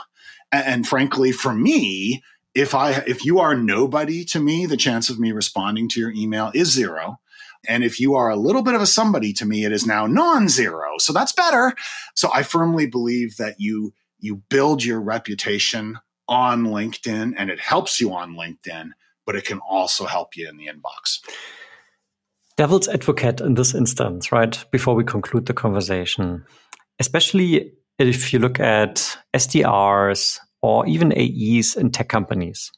[0.52, 2.24] And, and frankly, for me,
[2.56, 6.12] if I if you are nobody to me, the chance of me responding to your
[6.12, 7.20] email is zero.
[7.68, 10.06] And if you are a little bit of a somebody to me, it is now
[10.06, 10.98] non-zero.
[10.98, 11.74] So that's better.
[12.14, 18.00] So I firmly believe that you you build your reputation on LinkedIn and it helps
[18.00, 18.92] you on LinkedIn,
[19.26, 21.20] but it can also help you in the inbox
[22.58, 24.64] devil's advocate in this instance, right?
[24.72, 26.46] Before we conclude the conversation,
[27.00, 32.72] especially if you look at SDRs or even AEs in tech companies,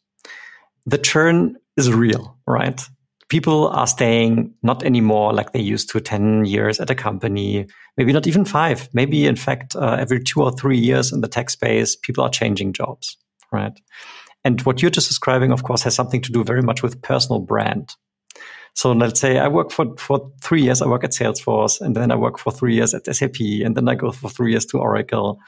[0.85, 2.81] the churn is real, right?
[3.29, 8.11] People are staying not anymore like they used to 10 years at a company, maybe
[8.11, 8.89] not even five.
[8.93, 12.29] Maybe, in fact, uh, every two or three years in the tech space, people are
[12.29, 13.17] changing jobs,
[13.51, 13.79] right?
[14.43, 17.39] And what you're just describing, of course, has something to do very much with personal
[17.39, 17.95] brand.
[18.73, 22.11] So let's say I work for, for three years, I work at Salesforce, and then
[22.11, 24.79] I work for three years at SAP, and then I go for three years to
[24.79, 25.39] Oracle.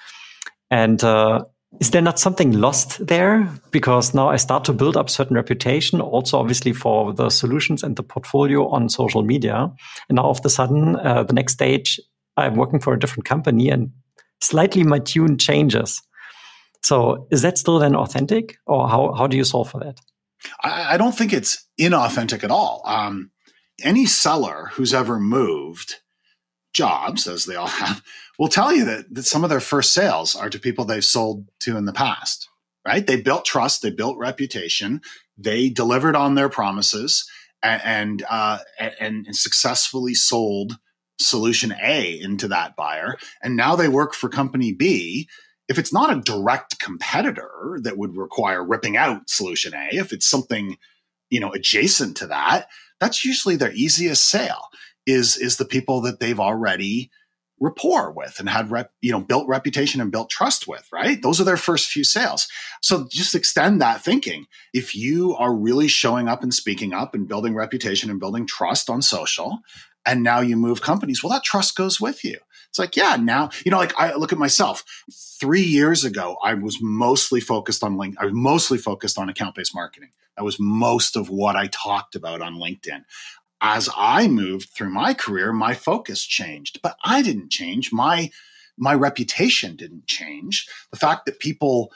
[0.71, 1.45] And uh,
[1.79, 3.47] is there not something lost there?
[3.71, 7.95] Because now I start to build up certain reputation, also obviously for the solutions and
[7.95, 9.71] the portfolio on social media.
[10.09, 11.99] And now all of a sudden, uh, the next stage,
[12.37, 13.91] I'm working for a different company and
[14.41, 16.01] slightly my tune changes.
[16.83, 19.99] So is that still then authentic or how, how do you solve for that?
[20.63, 22.81] I, I don't think it's inauthentic at all.
[22.85, 23.31] Um,
[23.83, 25.95] any seller who's ever moved
[26.73, 28.01] jobs, as they all have,
[28.37, 31.47] will tell you that, that some of their first sales are to people they've sold
[31.61, 32.49] to in the past,
[32.85, 33.05] right?
[33.05, 35.01] They built trust, they built reputation,
[35.37, 37.29] they delivered on their promises,
[37.63, 40.77] and and, uh, and, and successfully sold
[41.19, 45.27] solution A into that buyer, and now they work for company B
[45.67, 50.27] if it's not a direct competitor that would require ripping out solution A, if it's
[50.27, 50.77] something,
[51.29, 52.67] you know, adjacent to that,
[52.99, 54.69] that's usually their easiest sale
[55.05, 57.11] is, is the people that they've already
[57.59, 61.21] rapport with and had rep, you know, built reputation and built trust with, right?
[61.21, 62.47] Those are their first few sales.
[62.81, 64.45] So just extend that thinking.
[64.73, 68.89] If you are really showing up and speaking up and building reputation and building trust
[68.89, 69.59] on social,
[70.05, 72.37] and now you move companies, well, that trust goes with you.
[72.69, 74.83] It's like, yeah, now, you know, like I look at myself.
[75.39, 78.15] Three years ago, I was mostly focused on link.
[78.19, 80.09] I was mostly focused on account based marketing.
[80.37, 83.03] That was most of what I talked about on LinkedIn.
[83.61, 87.91] As I moved through my career, my focus changed, but I didn't change.
[87.91, 88.29] My
[88.77, 90.67] my reputation didn't change.
[90.91, 91.91] The fact that people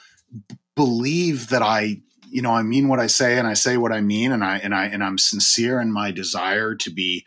[0.48, 3.92] b- believe that I you know, I mean what I say and I say what
[3.92, 7.24] I mean and I and I and I'm sincere in my desire to be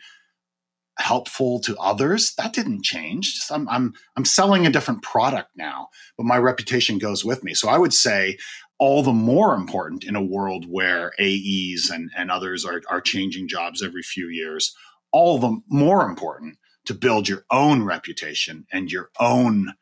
[0.98, 6.24] helpful to others that didn't change I'm, I'm i'm selling a different product now but
[6.24, 8.38] my reputation goes with me so i would say
[8.78, 13.48] all the more important in a world where aes and, and others are, are changing
[13.48, 14.74] jobs every few years
[15.12, 19.72] all the more important to build your own reputation and your own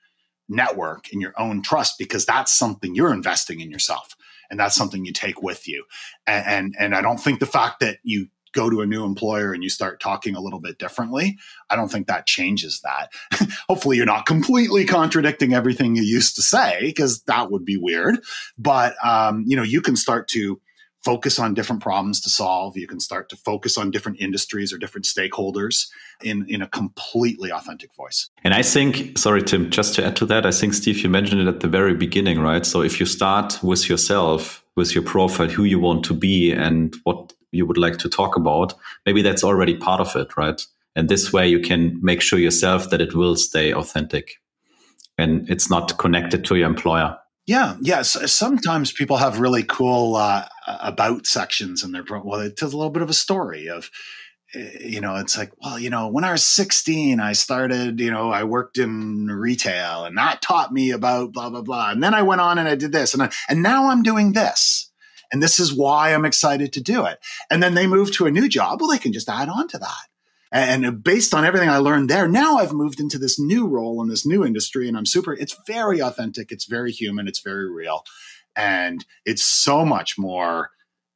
[0.49, 4.17] network and your own trust because that's something you're investing in yourself
[4.51, 5.85] and that's something you take with you.
[6.27, 9.53] And, and and, i don't think the fact that you go to a new employer
[9.53, 11.37] and you start talking a little bit differently,
[11.71, 13.13] I don't think that changes that.
[13.69, 18.19] Hopefully, you're not completely contradicting everything you used to say because that would be weird.
[18.57, 20.61] But um, you know, you can start to
[21.05, 22.77] focus on different problems to solve.
[22.79, 25.89] You can start to focus on different industries or different stakeholders
[26.23, 28.31] in, in a completely authentic voice.
[28.43, 31.43] And I think, sorry, Tim, just to add to that, I think, Steve, you mentioned
[31.43, 32.65] it at the very beginning, right?
[32.65, 36.97] So if you start with yourself, with your profile, who you want to be and
[37.05, 38.75] what you would like to talk about,
[39.07, 40.61] maybe that's already part of it, right?
[40.97, 44.37] And this way you can make sure yourself that it will stay authentic
[45.19, 47.17] and it's not connected to your employer.
[47.47, 48.33] Yeah, yes.
[48.33, 52.91] Sometimes people have really cool uh, about sections in their well, it tells a little
[52.91, 53.91] bit of a story of,
[54.55, 58.11] eh, you know, it's like, well, you know, when I was 16, I started, you
[58.11, 62.15] know, I worked in retail and that taught me about blah blah blah, and then
[62.15, 64.91] I went on and I did this, and I, and now I'm doing this
[65.35, 67.19] And this is why I'm excited to do it.
[67.51, 68.81] And then they move to a new job.
[68.81, 70.07] Well, they can just add on to that.
[70.53, 74.07] And based on everything I learned there, now I've moved into this new role in
[74.07, 76.53] this new industry and I'm super, it's very authentic.
[76.53, 77.27] It's very human.
[77.27, 78.05] It's very real.
[78.55, 80.71] And it's so much more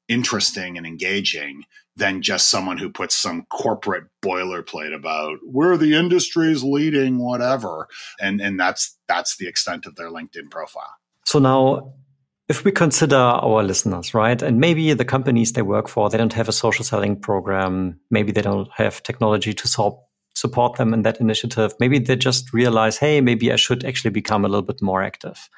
[0.08, 1.62] interesting and engaging
[1.94, 7.88] than just someone who puts some corporate boilerplate about we're the industry's leading whatever
[8.18, 10.94] and and that's that's the extent of their linkedin profile
[11.26, 11.92] so now
[12.48, 16.32] if we consider our listeners right and maybe the companies they work for they don't
[16.32, 19.98] have a social selling program maybe they don't have technology to solve
[20.34, 24.44] support them in that initiative maybe they just realize hey maybe i should actually become
[24.44, 25.48] a little bit more active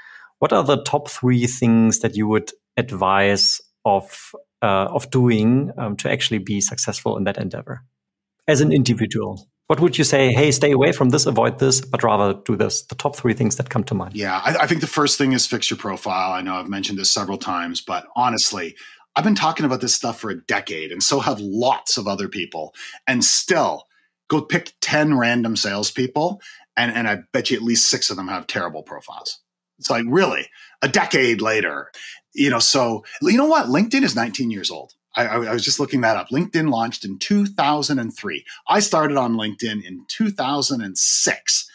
[0.41, 4.33] what are the top three things that you would advise of
[4.63, 7.83] uh, of doing um, to actually be successful in that endeavor
[8.49, 9.49] as an individual?
[9.71, 10.33] What would you say?
[10.33, 12.83] Hey, stay away from this, avoid this, but rather do this.
[12.83, 14.17] The top three things that come to mind.
[14.17, 16.33] Yeah, I, I think the first thing is fix your profile.
[16.33, 18.75] I know I've mentioned this several times, but honestly,
[19.15, 22.27] I've been talking about this stuff for a decade, and so have lots of other
[22.27, 22.75] people.
[23.07, 23.85] And still,
[24.27, 26.43] go pick 10 random salespeople,
[26.77, 29.39] and, and I bet you at least six of them have terrible profiles.
[29.79, 30.49] It's like, really,
[30.83, 31.93] a decade later
[32.35, 33.67] you know, so you know what?
[33.67, 34.95] LinkedIn is 19 years old.
[35.17, 36.29] I, I, was just looking that up.
[36.29, 38.45] LinkedIn launched in 2003.
[38.69, 41.71] I started on LinkedIn in 2006.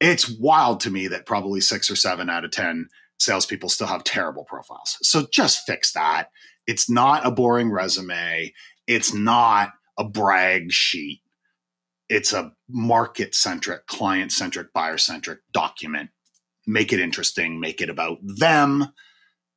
[0.00, 4.02] It's wild to me that probably six or seven out of 10 salespeople still have
[4.02, 4.98] terrible profiles.
[5.02, 6.30] So just fix that.
[6.66, 8.52] It's not a boring resume.
[8.86, 11.20] It's not a brag sheet.
[12.08, 16.10] It's a market centric, client centric, buyer centric document.
[16.66, 18.92] Make it interesting, make it about them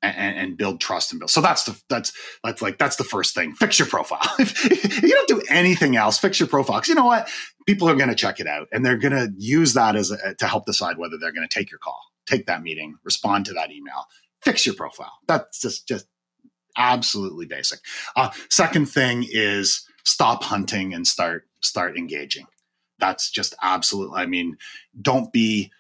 [0.06, 1.30] and, and, build trust and build.
[1.30, 3.54] So that's the that's that's like that's the first thing.
[3.54, 4.22] Fix your profile.
[4.40, 7.30] if you don't do anything else, fix your profile because you know what,
[7.66, 10.36] people are going to check it out and they're going to use that as a,
[10.36, 13.54] to help decide whether they're going to take your call, take that meeting, respond to
[13.54, 14.06] that email.
[14.42, 15.14] Fix your profile.
[15.28, 16.08] That's just just
[16.78, 17.80] absolutely basic.
[18.16, 22.46] Uh, second thing is stop hunting and start start engaging.
[23.00, 24.22] That's just absolutely.
[24.22, 24.58] I mean,
[25.02, 25.72] don't be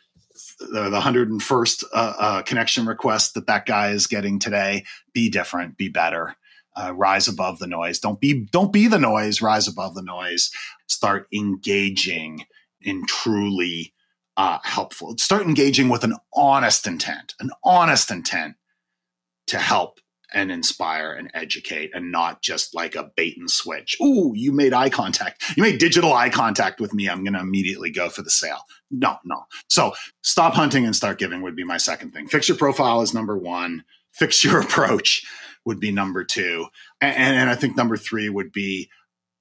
[0.59, 4.85] the, the 101st uh, uh, connection request that that guy is getting today.
[5.13, 6.35] Be different be better
[6.75, 7.99] uh, rise above the noise.
[7.99, 10.51] Don't be don't be the noise rise above the noise.
[10.87, 12.45] Start engaging
[12.81, 13.93] in truly
[14.37, 15.17] uh, helpful.
[15.17, 18.55] Start engaging with an honest intent an honest intent
[19.47, 19.99] to help
[20.33, 23.97] and inspire and educate and not just like a bait and switch.
[24.01, 25.43] Ooh, you made eye contact.
[25.55, 27.09] You made digital eye contact with me.
[27.09, 28.61] I'm going to immediately go for the sale.
[28.91, 29.43] No, no.
[29.69, 32.27] So stop hunting and start giving would be my second thing.
[32.27, 33.83] Fix your profile is number one.
[34.13, 35.25] Fix your approach
[35.65, 36.67] would be number two.
[37.01, 38.89] And, and I think number three would be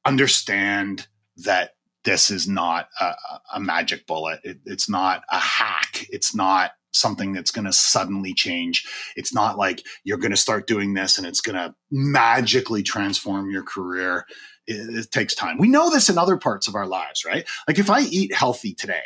[0.05, 1.07] understand
[1.39, 1.73] that
[2.05, 3.15] this is not a,
[3.55, 4.41] a magic bullet.
[4.45, 6.07] It, it's not a hack.
[6.11, 8.87] It's not something that's going to suddenly change.
[9.17, 13.51] It's not like you're going to start doing this and it's going to magically transform
[13.51, 14.27] your career.
[14.67, 15.59] It, it, takes time.
[15.59, 17.47] We know this in other parts of our lives, right?
[17.69, 19.03] Like if I eat healthy today,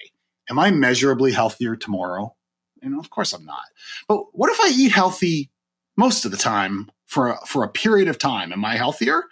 [0.48, 2.36] am I measurably healthier tomorrow?
[2.80, 3.64] Know, of course I'm not.
[4.06, 5.50] But what if I eat healthy
[5.96, 8.52] most of the time for a, for a period of time?
[8.52, 9.24] Am I healthier?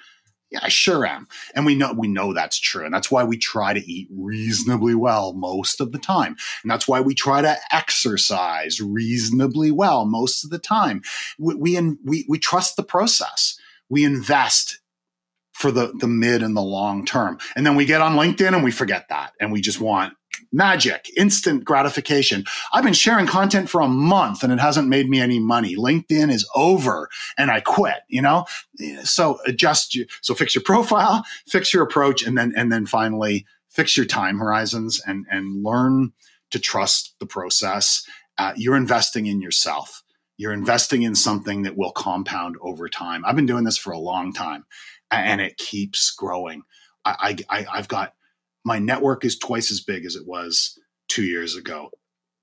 [0.50, 1.26] Yeah, I sure am.
[1.54, 2.84] And we know we know that's true.
[2.84, 6.36] And that's why we try to eat reasonably well most of the time.
[6.62, 11.02] And that's why we try to exercise reasonably well most of the time.
[11.38, 13.58] We we we, we trust the process.
[13.88, 14.78] We invest
[15.52, 17.38] for the the mid and the long term.
[17.56, 20.14] And then we get on LinkedIn and we forget that and we just want
[20.52, 22.44] magic, instant gratification.
[22.72, 25.76] I've been sharing content for a month and it hasn't made me any money.
[25.76, 27.08] LinkedIn is over
[27.38, 28.46] and I quit, you know?
[29.04, 30.06] So adjust you.
[30.22, 34.38] So fix your profile, fix your approach, and then, and then finally fix your time
[34.38, 36.12] horizons and, and learn
[36.50, 38.06] to trust the process.
[38.38, 40.02] Uh, you're investing in yourself.
[40.38, 43.24] You're investing in something that will compound over time.
[43.24, 44.64] I've been doing this for a long time
[45.10, 46.62] and it keeps growing.
[47.04, 48.14] I, I, I've got
[48.66, 50.76] my network is twice as big as it was
[51.08, 51.88] two years ago.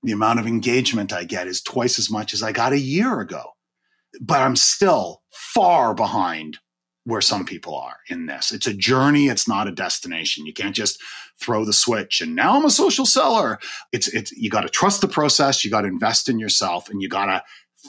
[0.02, 3.20] The amount of engagement I get is twice as much as I got a year
[3.20, 3.42] ago.
[4.22, 6.58] But I'm still far behind
[7.04, 8.52] where some people are in this.
[8.52, 10.46] It's a journey, it's not a destination.
[10.46, 10.98] You can't just
[11.38, 13.58] throw the switch and now I'm a social seller.
[13.92, 17.02] It's it's you got to trust the process, you got to invest in yourself and
[17.02, 17.42] you got to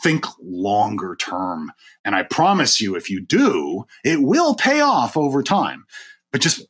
[0.03, 1.71] think longer term.
[2.03, 5.85] And I promise you if you do, it will pay off over time.
[6.33, 6.67] But just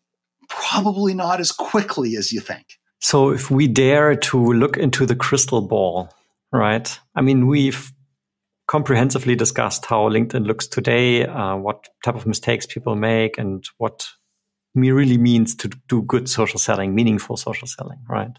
[0.49, 2.65] probably not as quickly as you think.
[2.99, 6.09] So, if we dare to look into the crystal ball,
[6.51, 6.99] right?
[7.15, 7.91] I mean, we've
[8.67, 14.07] comprehensively discussed how LinkedIn looks today, uh, what type of mistakes people make, and what
[14.73, 18.31] me really means to do good social selling, meaningful social selling, right?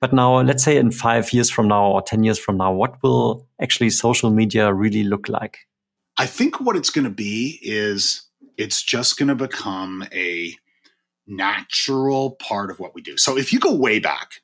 [0.00, 3.02] But now, let's say in five years from now or 10 years from now, what
[3.02, 5.58] will actually social media really look like?
[6.18, 8.22] I think what it's going to be is
[8.56, 10.54] it's just going to become a
[11.28, 13.16] natural part of what we do.
[13.16, 14.40] So if you go way back,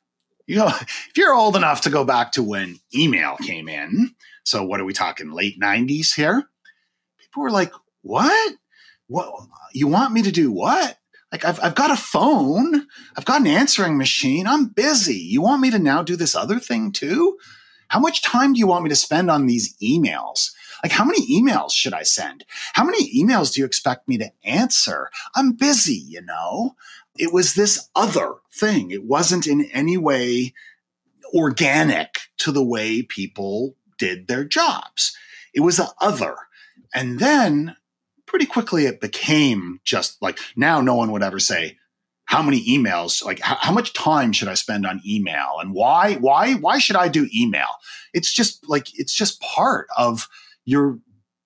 [0.46, 4.14] you know, if you're old enough to go back to when email came in,
[4.44, 6.44] so what are we talking late 90s here?
[7.18, 7.72] People were like,
[8.02, 8.54] "What?
[9.08, 10.98] What you want me to do what?"
[11.32, 14.46] Like I've I've got a phone, I've got an answering machine.
[14.46, 15.16] I'm busy.
[15.16, 17.38] You want me to now do this other thing too?
[17.88, 20.50] How much time do you want me to spend on these emails?
[20.84, 22.44] Like, how many emails should I send?
[22.74, 25.08] How many emails do you expect me to answer?
[25.34, 26.74] I'm busy, you know?
[27.18, 28.90] It was this other thing.
[28.90, 30.52] It wasn't in any way
[31.34, 35.16] organic to the way people did their jobs.
[35.54, 36.36] It was the other.
[36.94, 37.76] And then
[38.26, 41.78] pretty quickly it became just like now no one would ever say,
[42.26, 46.14] how many emails like how, how, much time should i spend on email and why
[46.14, 47.68] why why should i do email
[48.14, 50.26] it's just like it's just part of
[50.64, 50.98] your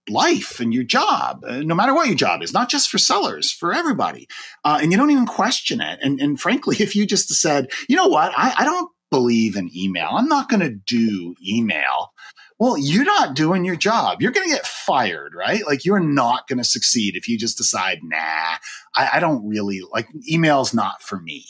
[0.09, 3.51] life and your job, uh, no matter what your job is, not just for sellers,
[3.51, 4.29] for everybody.
[4.65, 5.99] Uh, and you don't even question it.
[6.03, 9.71] And, and frankly, if you just said, you know what, I, I don't believe in
[9.77, 12.13] email, I'm not going to do email.
[12.59, 14.21] Well, you're not doing your job.
[14.21, 15.65] You're going to get fired, right?
[15.65, 18.57] Like you're not going to succeed if you just decide, nah,
[18.97, 21.45] I, I don't really like email's not for me.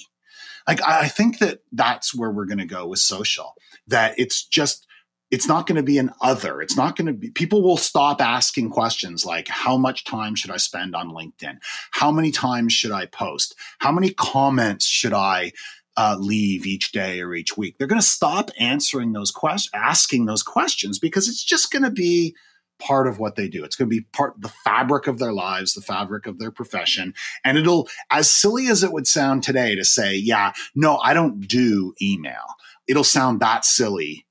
[0.67, 3.55] Like I think that that's where we're going to go with social.
[3.87, 4.87] That it's just
[5.31, 6.61] it's not going to be an other.
[6.61, 10.51] It's not going to be, people will stop asking questions like, how much time should
[10.51, 11.59] I spend on LinkedIn?
[11.93, 13.55] How many times should I post?
[13.79, 15.53] How many comments should I
[15.97, 17.77] uh, leave each day or each week?
[17.77, 21.91] They're going to stop answering those questions, asking those questions because it's just going to
[21.91, 22.35] be
[22.79, 23.65] part of what they do.
[23.65, 27.13] It's going to be part the fabric of their lives, the fabric of their profession.
[27.45, 31.41] And it'll, as silly as it would sound today to say, yeah, no, I don't
[31.41, 32.55] do email.
[32.87, 34.25] It'll sound that silly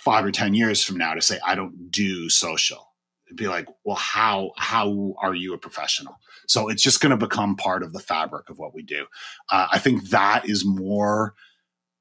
[0.00, 2.94] five or 10 years from now to say, I don't do social.
[3.26, 6.16] It'd be like, well, how, how are you a professional?
[6.48, 9.06] So it's just going to become part of the fabric of what we do.
[9.50, 11.34] Uh, I think that is more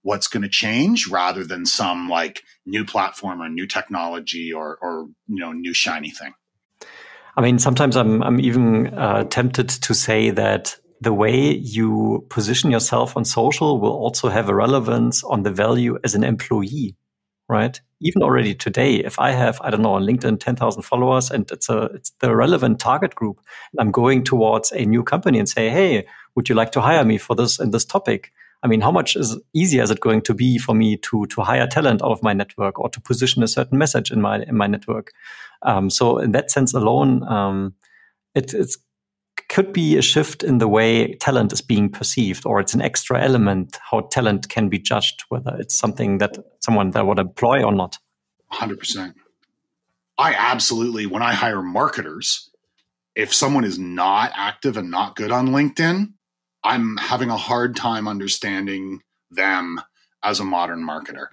[0.02, 5.08] what's going to change rather than some like new platform or new technology or, or,
[5.28, 6.34] you know, new shiny thing.
[7.36, 12.72] I mean, sometimes I'm, I'm even uh, tempted to say that the way you position
[12.72, 16.96] yourself on social will also have a relevance on the value as an employee
[17.50, 17.82] right?
[18.00, 21.68] Even already today, if I have, I don't know, on LinkedIn, 10,000 followers and it's
[21.68, 23.42] a, it's the relevant target group,
[23.74, 27.04] and I'm going towards a new company and say, Hey, would you like to hire
[27.04, 28.32] me for this and this topic?
[28.62, 31.42] I mean, how much is easier is it going to be for me to, to
[31.42, 34.56] hire talent out of my network or to position a certain message in my, in
[34.56, 35.12] my network?
[35.64, 37.74] Um, so in that sense alone, um,
[38.36, 38.78] it, it's
[39.50, 43.22] could be a shift in the way talent is being perceived, or it's an extra
[43.22, 47.74] element how talent can be judged, whether it's something that someone that would employ or
[47.74, 47.98] not.
[48.54, 49.14] 100%.
[50.18, 52.50] I absolutely, when I hire marketers,
[53.16, 56.14] if someone is not active and not good on LinkedIn,
[56.64, 59.82] I'm having a hard time understanding them
[60.24, 61.28] as a modern marketer.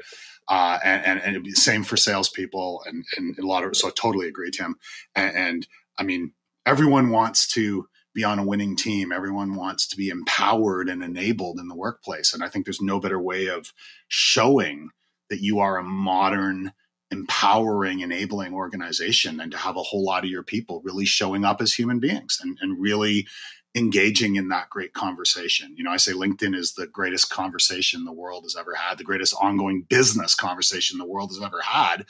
[0.49, 3.89] Uh, and, and, and it'd be same for salespeople and, and a lot of, so
[3.89, 4.77] I totally agree, Tim.
[5.17, 5.67] And, and
[5.99, 6.33] I mean,
[6.65, 9.13] everyone wants to be on a winning team.
[9.13, 12.33] Everyone wants to be empowered and enabled in the workplace.
[12.33, 13.73] And I think there's no better way of
[14.09, 14.89] showing
[15.29, 16.73] that you are a modern,
[17.11, 21.61] empowering, enabling organization than to have a whole lot of your people really showing up
[21.61, 23.27] as human beings and, and really
[23.75, 25.75] engaging in that great conversation.
[25.77, 29.05] You know, I say LinkedIn is the greatest conversation the world has ever had, the
[29.05, 32.07] greatest ongoing business conversation the world has ever had.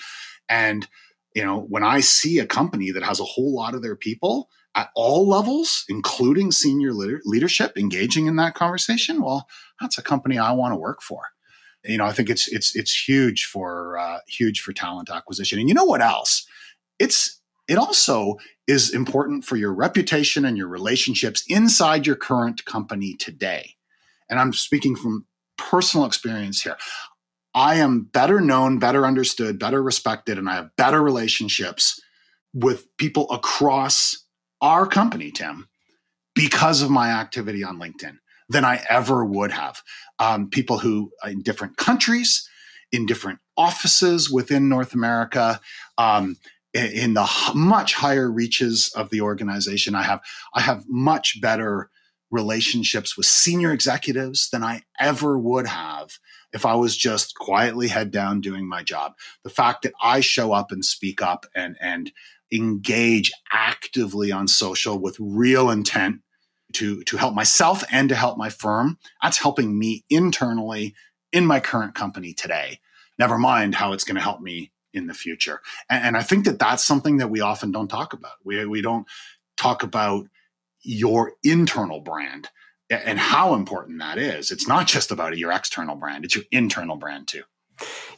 [0.48, 0.86] And,
[1.34, 4.48] you know, when I see a company that has a whole lot of their people
[4.76, 9.48] at all levels, including senior leadership, engaging in that conversation, well,
[9.80, 11.22] that's a company I want to work for.
[11.84, 15.58] You know, I think it's it's it's huge for uh, huge for talent acquisition.
[15.58, 16.46] And you know what else?
[16.98, 23.14] It's it also is important for your reputation and your relationships inside your current company
[23.14, 23.76] today.
[24.28, 26.76] And I'm speaking from personal experience here.
[27.54, 31.98] I am better known, better understood, better respected, and I have better relationships
[32.52, 34.25] with people across
[34.60, 35.68] our company, Tim,
[36.34, 39.82] because of my activity on LinkedIn than I ever would have.
[40.18, 42.48] Um, people who in different countries,
[42.92, 45.60] in different offices within North America,
[45.98, 46.36] um,
[46.74, 50.20] in the much higher reaches of the organization, I have
[50.54, 51.90] I have much better
[52.30, 56.18] relationships with senior executives than I ever would have
[56.52, 59.14] if I was just quietly head down doing my job.
[59.42, 62.12] The fact that I show up and speak up and and
[62.52, 66.20] engage actively on social with real intent
[66.74, 68.98] to, to help myself and to help my firm.
[69.22, 70.94] That's helping me internally
[71.32, 72.80] in my current company today.
[73.18, 75.60] Never mind how it's going to help me in the future.
[75.88, 78.34] And, and I think that that's something that we often don't talk about.
[78.44, 79.06] We, we don't
[79.56, 80.26] talk about
[80.82, 82.48] your internal brand
[82.88, 84.50] and how important that is.
[84.50, 87.42] It's not just about your external brand, it's your internal brand too.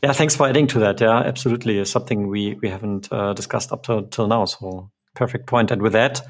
[0.03, 1.01] Yeah, thanks for adding to that.
[1.01, 1.79] Yeah, absolutely.
[1.79, 4.45] It's something we, we haven't uh, discussed up to, till now.
[4.45, 5.71] So, perfect point.
[5.71, 6.21] And with that,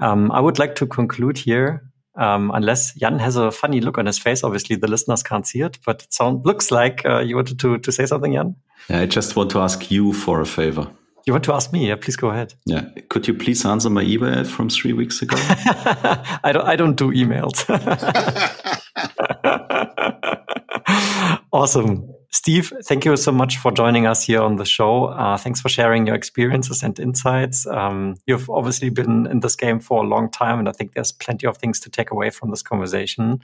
[0.00, 1.82] um, I would like to conclude here.
[2.16, 5.62] Um, unless Jan has a funny look on his face, obviously the listeners can't see
[5.62, 8.54] it, but it sound, looks like uh, you wanted to, to say something, Jan.
[8.88, 10.88] Yeah, I just want to ask you for a favor.
[11.26, 11.88] You want to ask me?
[11.88, 12.54] Yeah, please go ahead.
[12.66, 15.36] Yeah, could you please answer my email from three weeks ago?
[15.38, 16.66] I don't.
[16.66, 17.64] I don't do emails.
[21.52, 22.08] awesome.
[22.34, 25.04] Steve, thank you so much for joining us here on the show.
[25.04, 27.64] Uh, thanks for sharing your experiences and insights.
[27.64, 31.12] Um, you've obviously been in this game for a long time, and I think there's
[31.12, 33.40] plenty of things to take away from this conversation.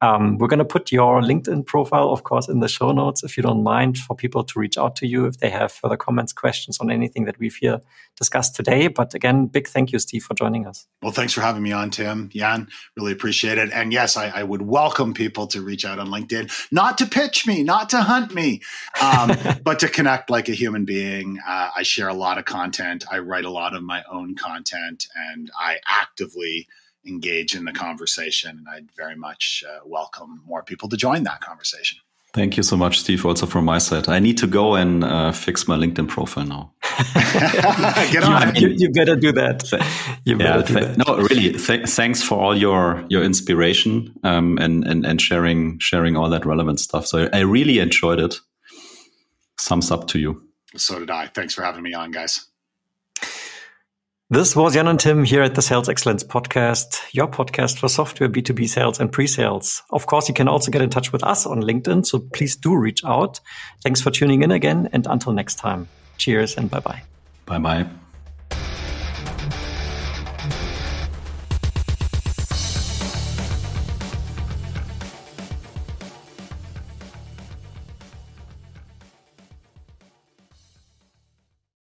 [0.00, 3.36] Um, we're going to put your LinkedIn profile, of course, in the show notes if
[3.36, 6.32] you don't mind for people to reach out to you if they have further comments,
[6.32, 7.80] questions on anything that we've here
[8.16, 8.86] discussed today.
[8.88, 10.86] But again, big thank you, Steve, for joining us.
[11.02, 12.28] Well, thanks for having me on, Tim.
[12.28, 13.72] Jan, really appreciate it.
[13.72, 17.46] And yes, I, I would welcome people to reach out on LinkedIn, not to pitch
[17.46, 18.62] me, not to hunt me,
[19.02, 19.32] um,
[19.64, 21.38] but to connect like a human being.
[21.46, 23.04] Uh, I share a lot of content.
[23.10, 26.68] I write a lot of my own content, and I actively
[27.06, 28.58] engage in the conversation.
[28.58, 31.98] And I'd very much uh, welcome more people to join that conversation.
[32.34, 33.24] Thank you so much, Steve.
[33.24, 36.72] Also from my side, I need to go and uh, fix my LinkedIn profile now.
[38.12, 38.54] Get on.
[38.54, 39.64] You, you, better do that.
[40.24, 41.06] You better yeah, do that.
[41.06, 41.52] No, really.
[41.52, 46.44] Th thanks for all your your inspiration um, and, and and sharing sharing all that
[46.44, 47.06] relevant stuff.
[47.06, 48.34] So I really enjoyed it.
[49.58, 50.42] Thumbs up to you.
[50.76, 51.28] So did I.
[51.28, 52.47] Thanks for having me on, guys.
[54.30, 58.28] This was Jan and Tim here at the Sales Excellence Podcast, your podcast for software,
[58.28, 59.82] B2B sales, and pre sales.
[59.88, 62.76] Of course, you can also get in touch with us on LinkedIn, so please do
[62.76, 63.40] reach out.
[63.82, 67.02] Thanks for tuning in again, and until next time, cheers and bye bye.
[67.46, 67.86] Bye bye.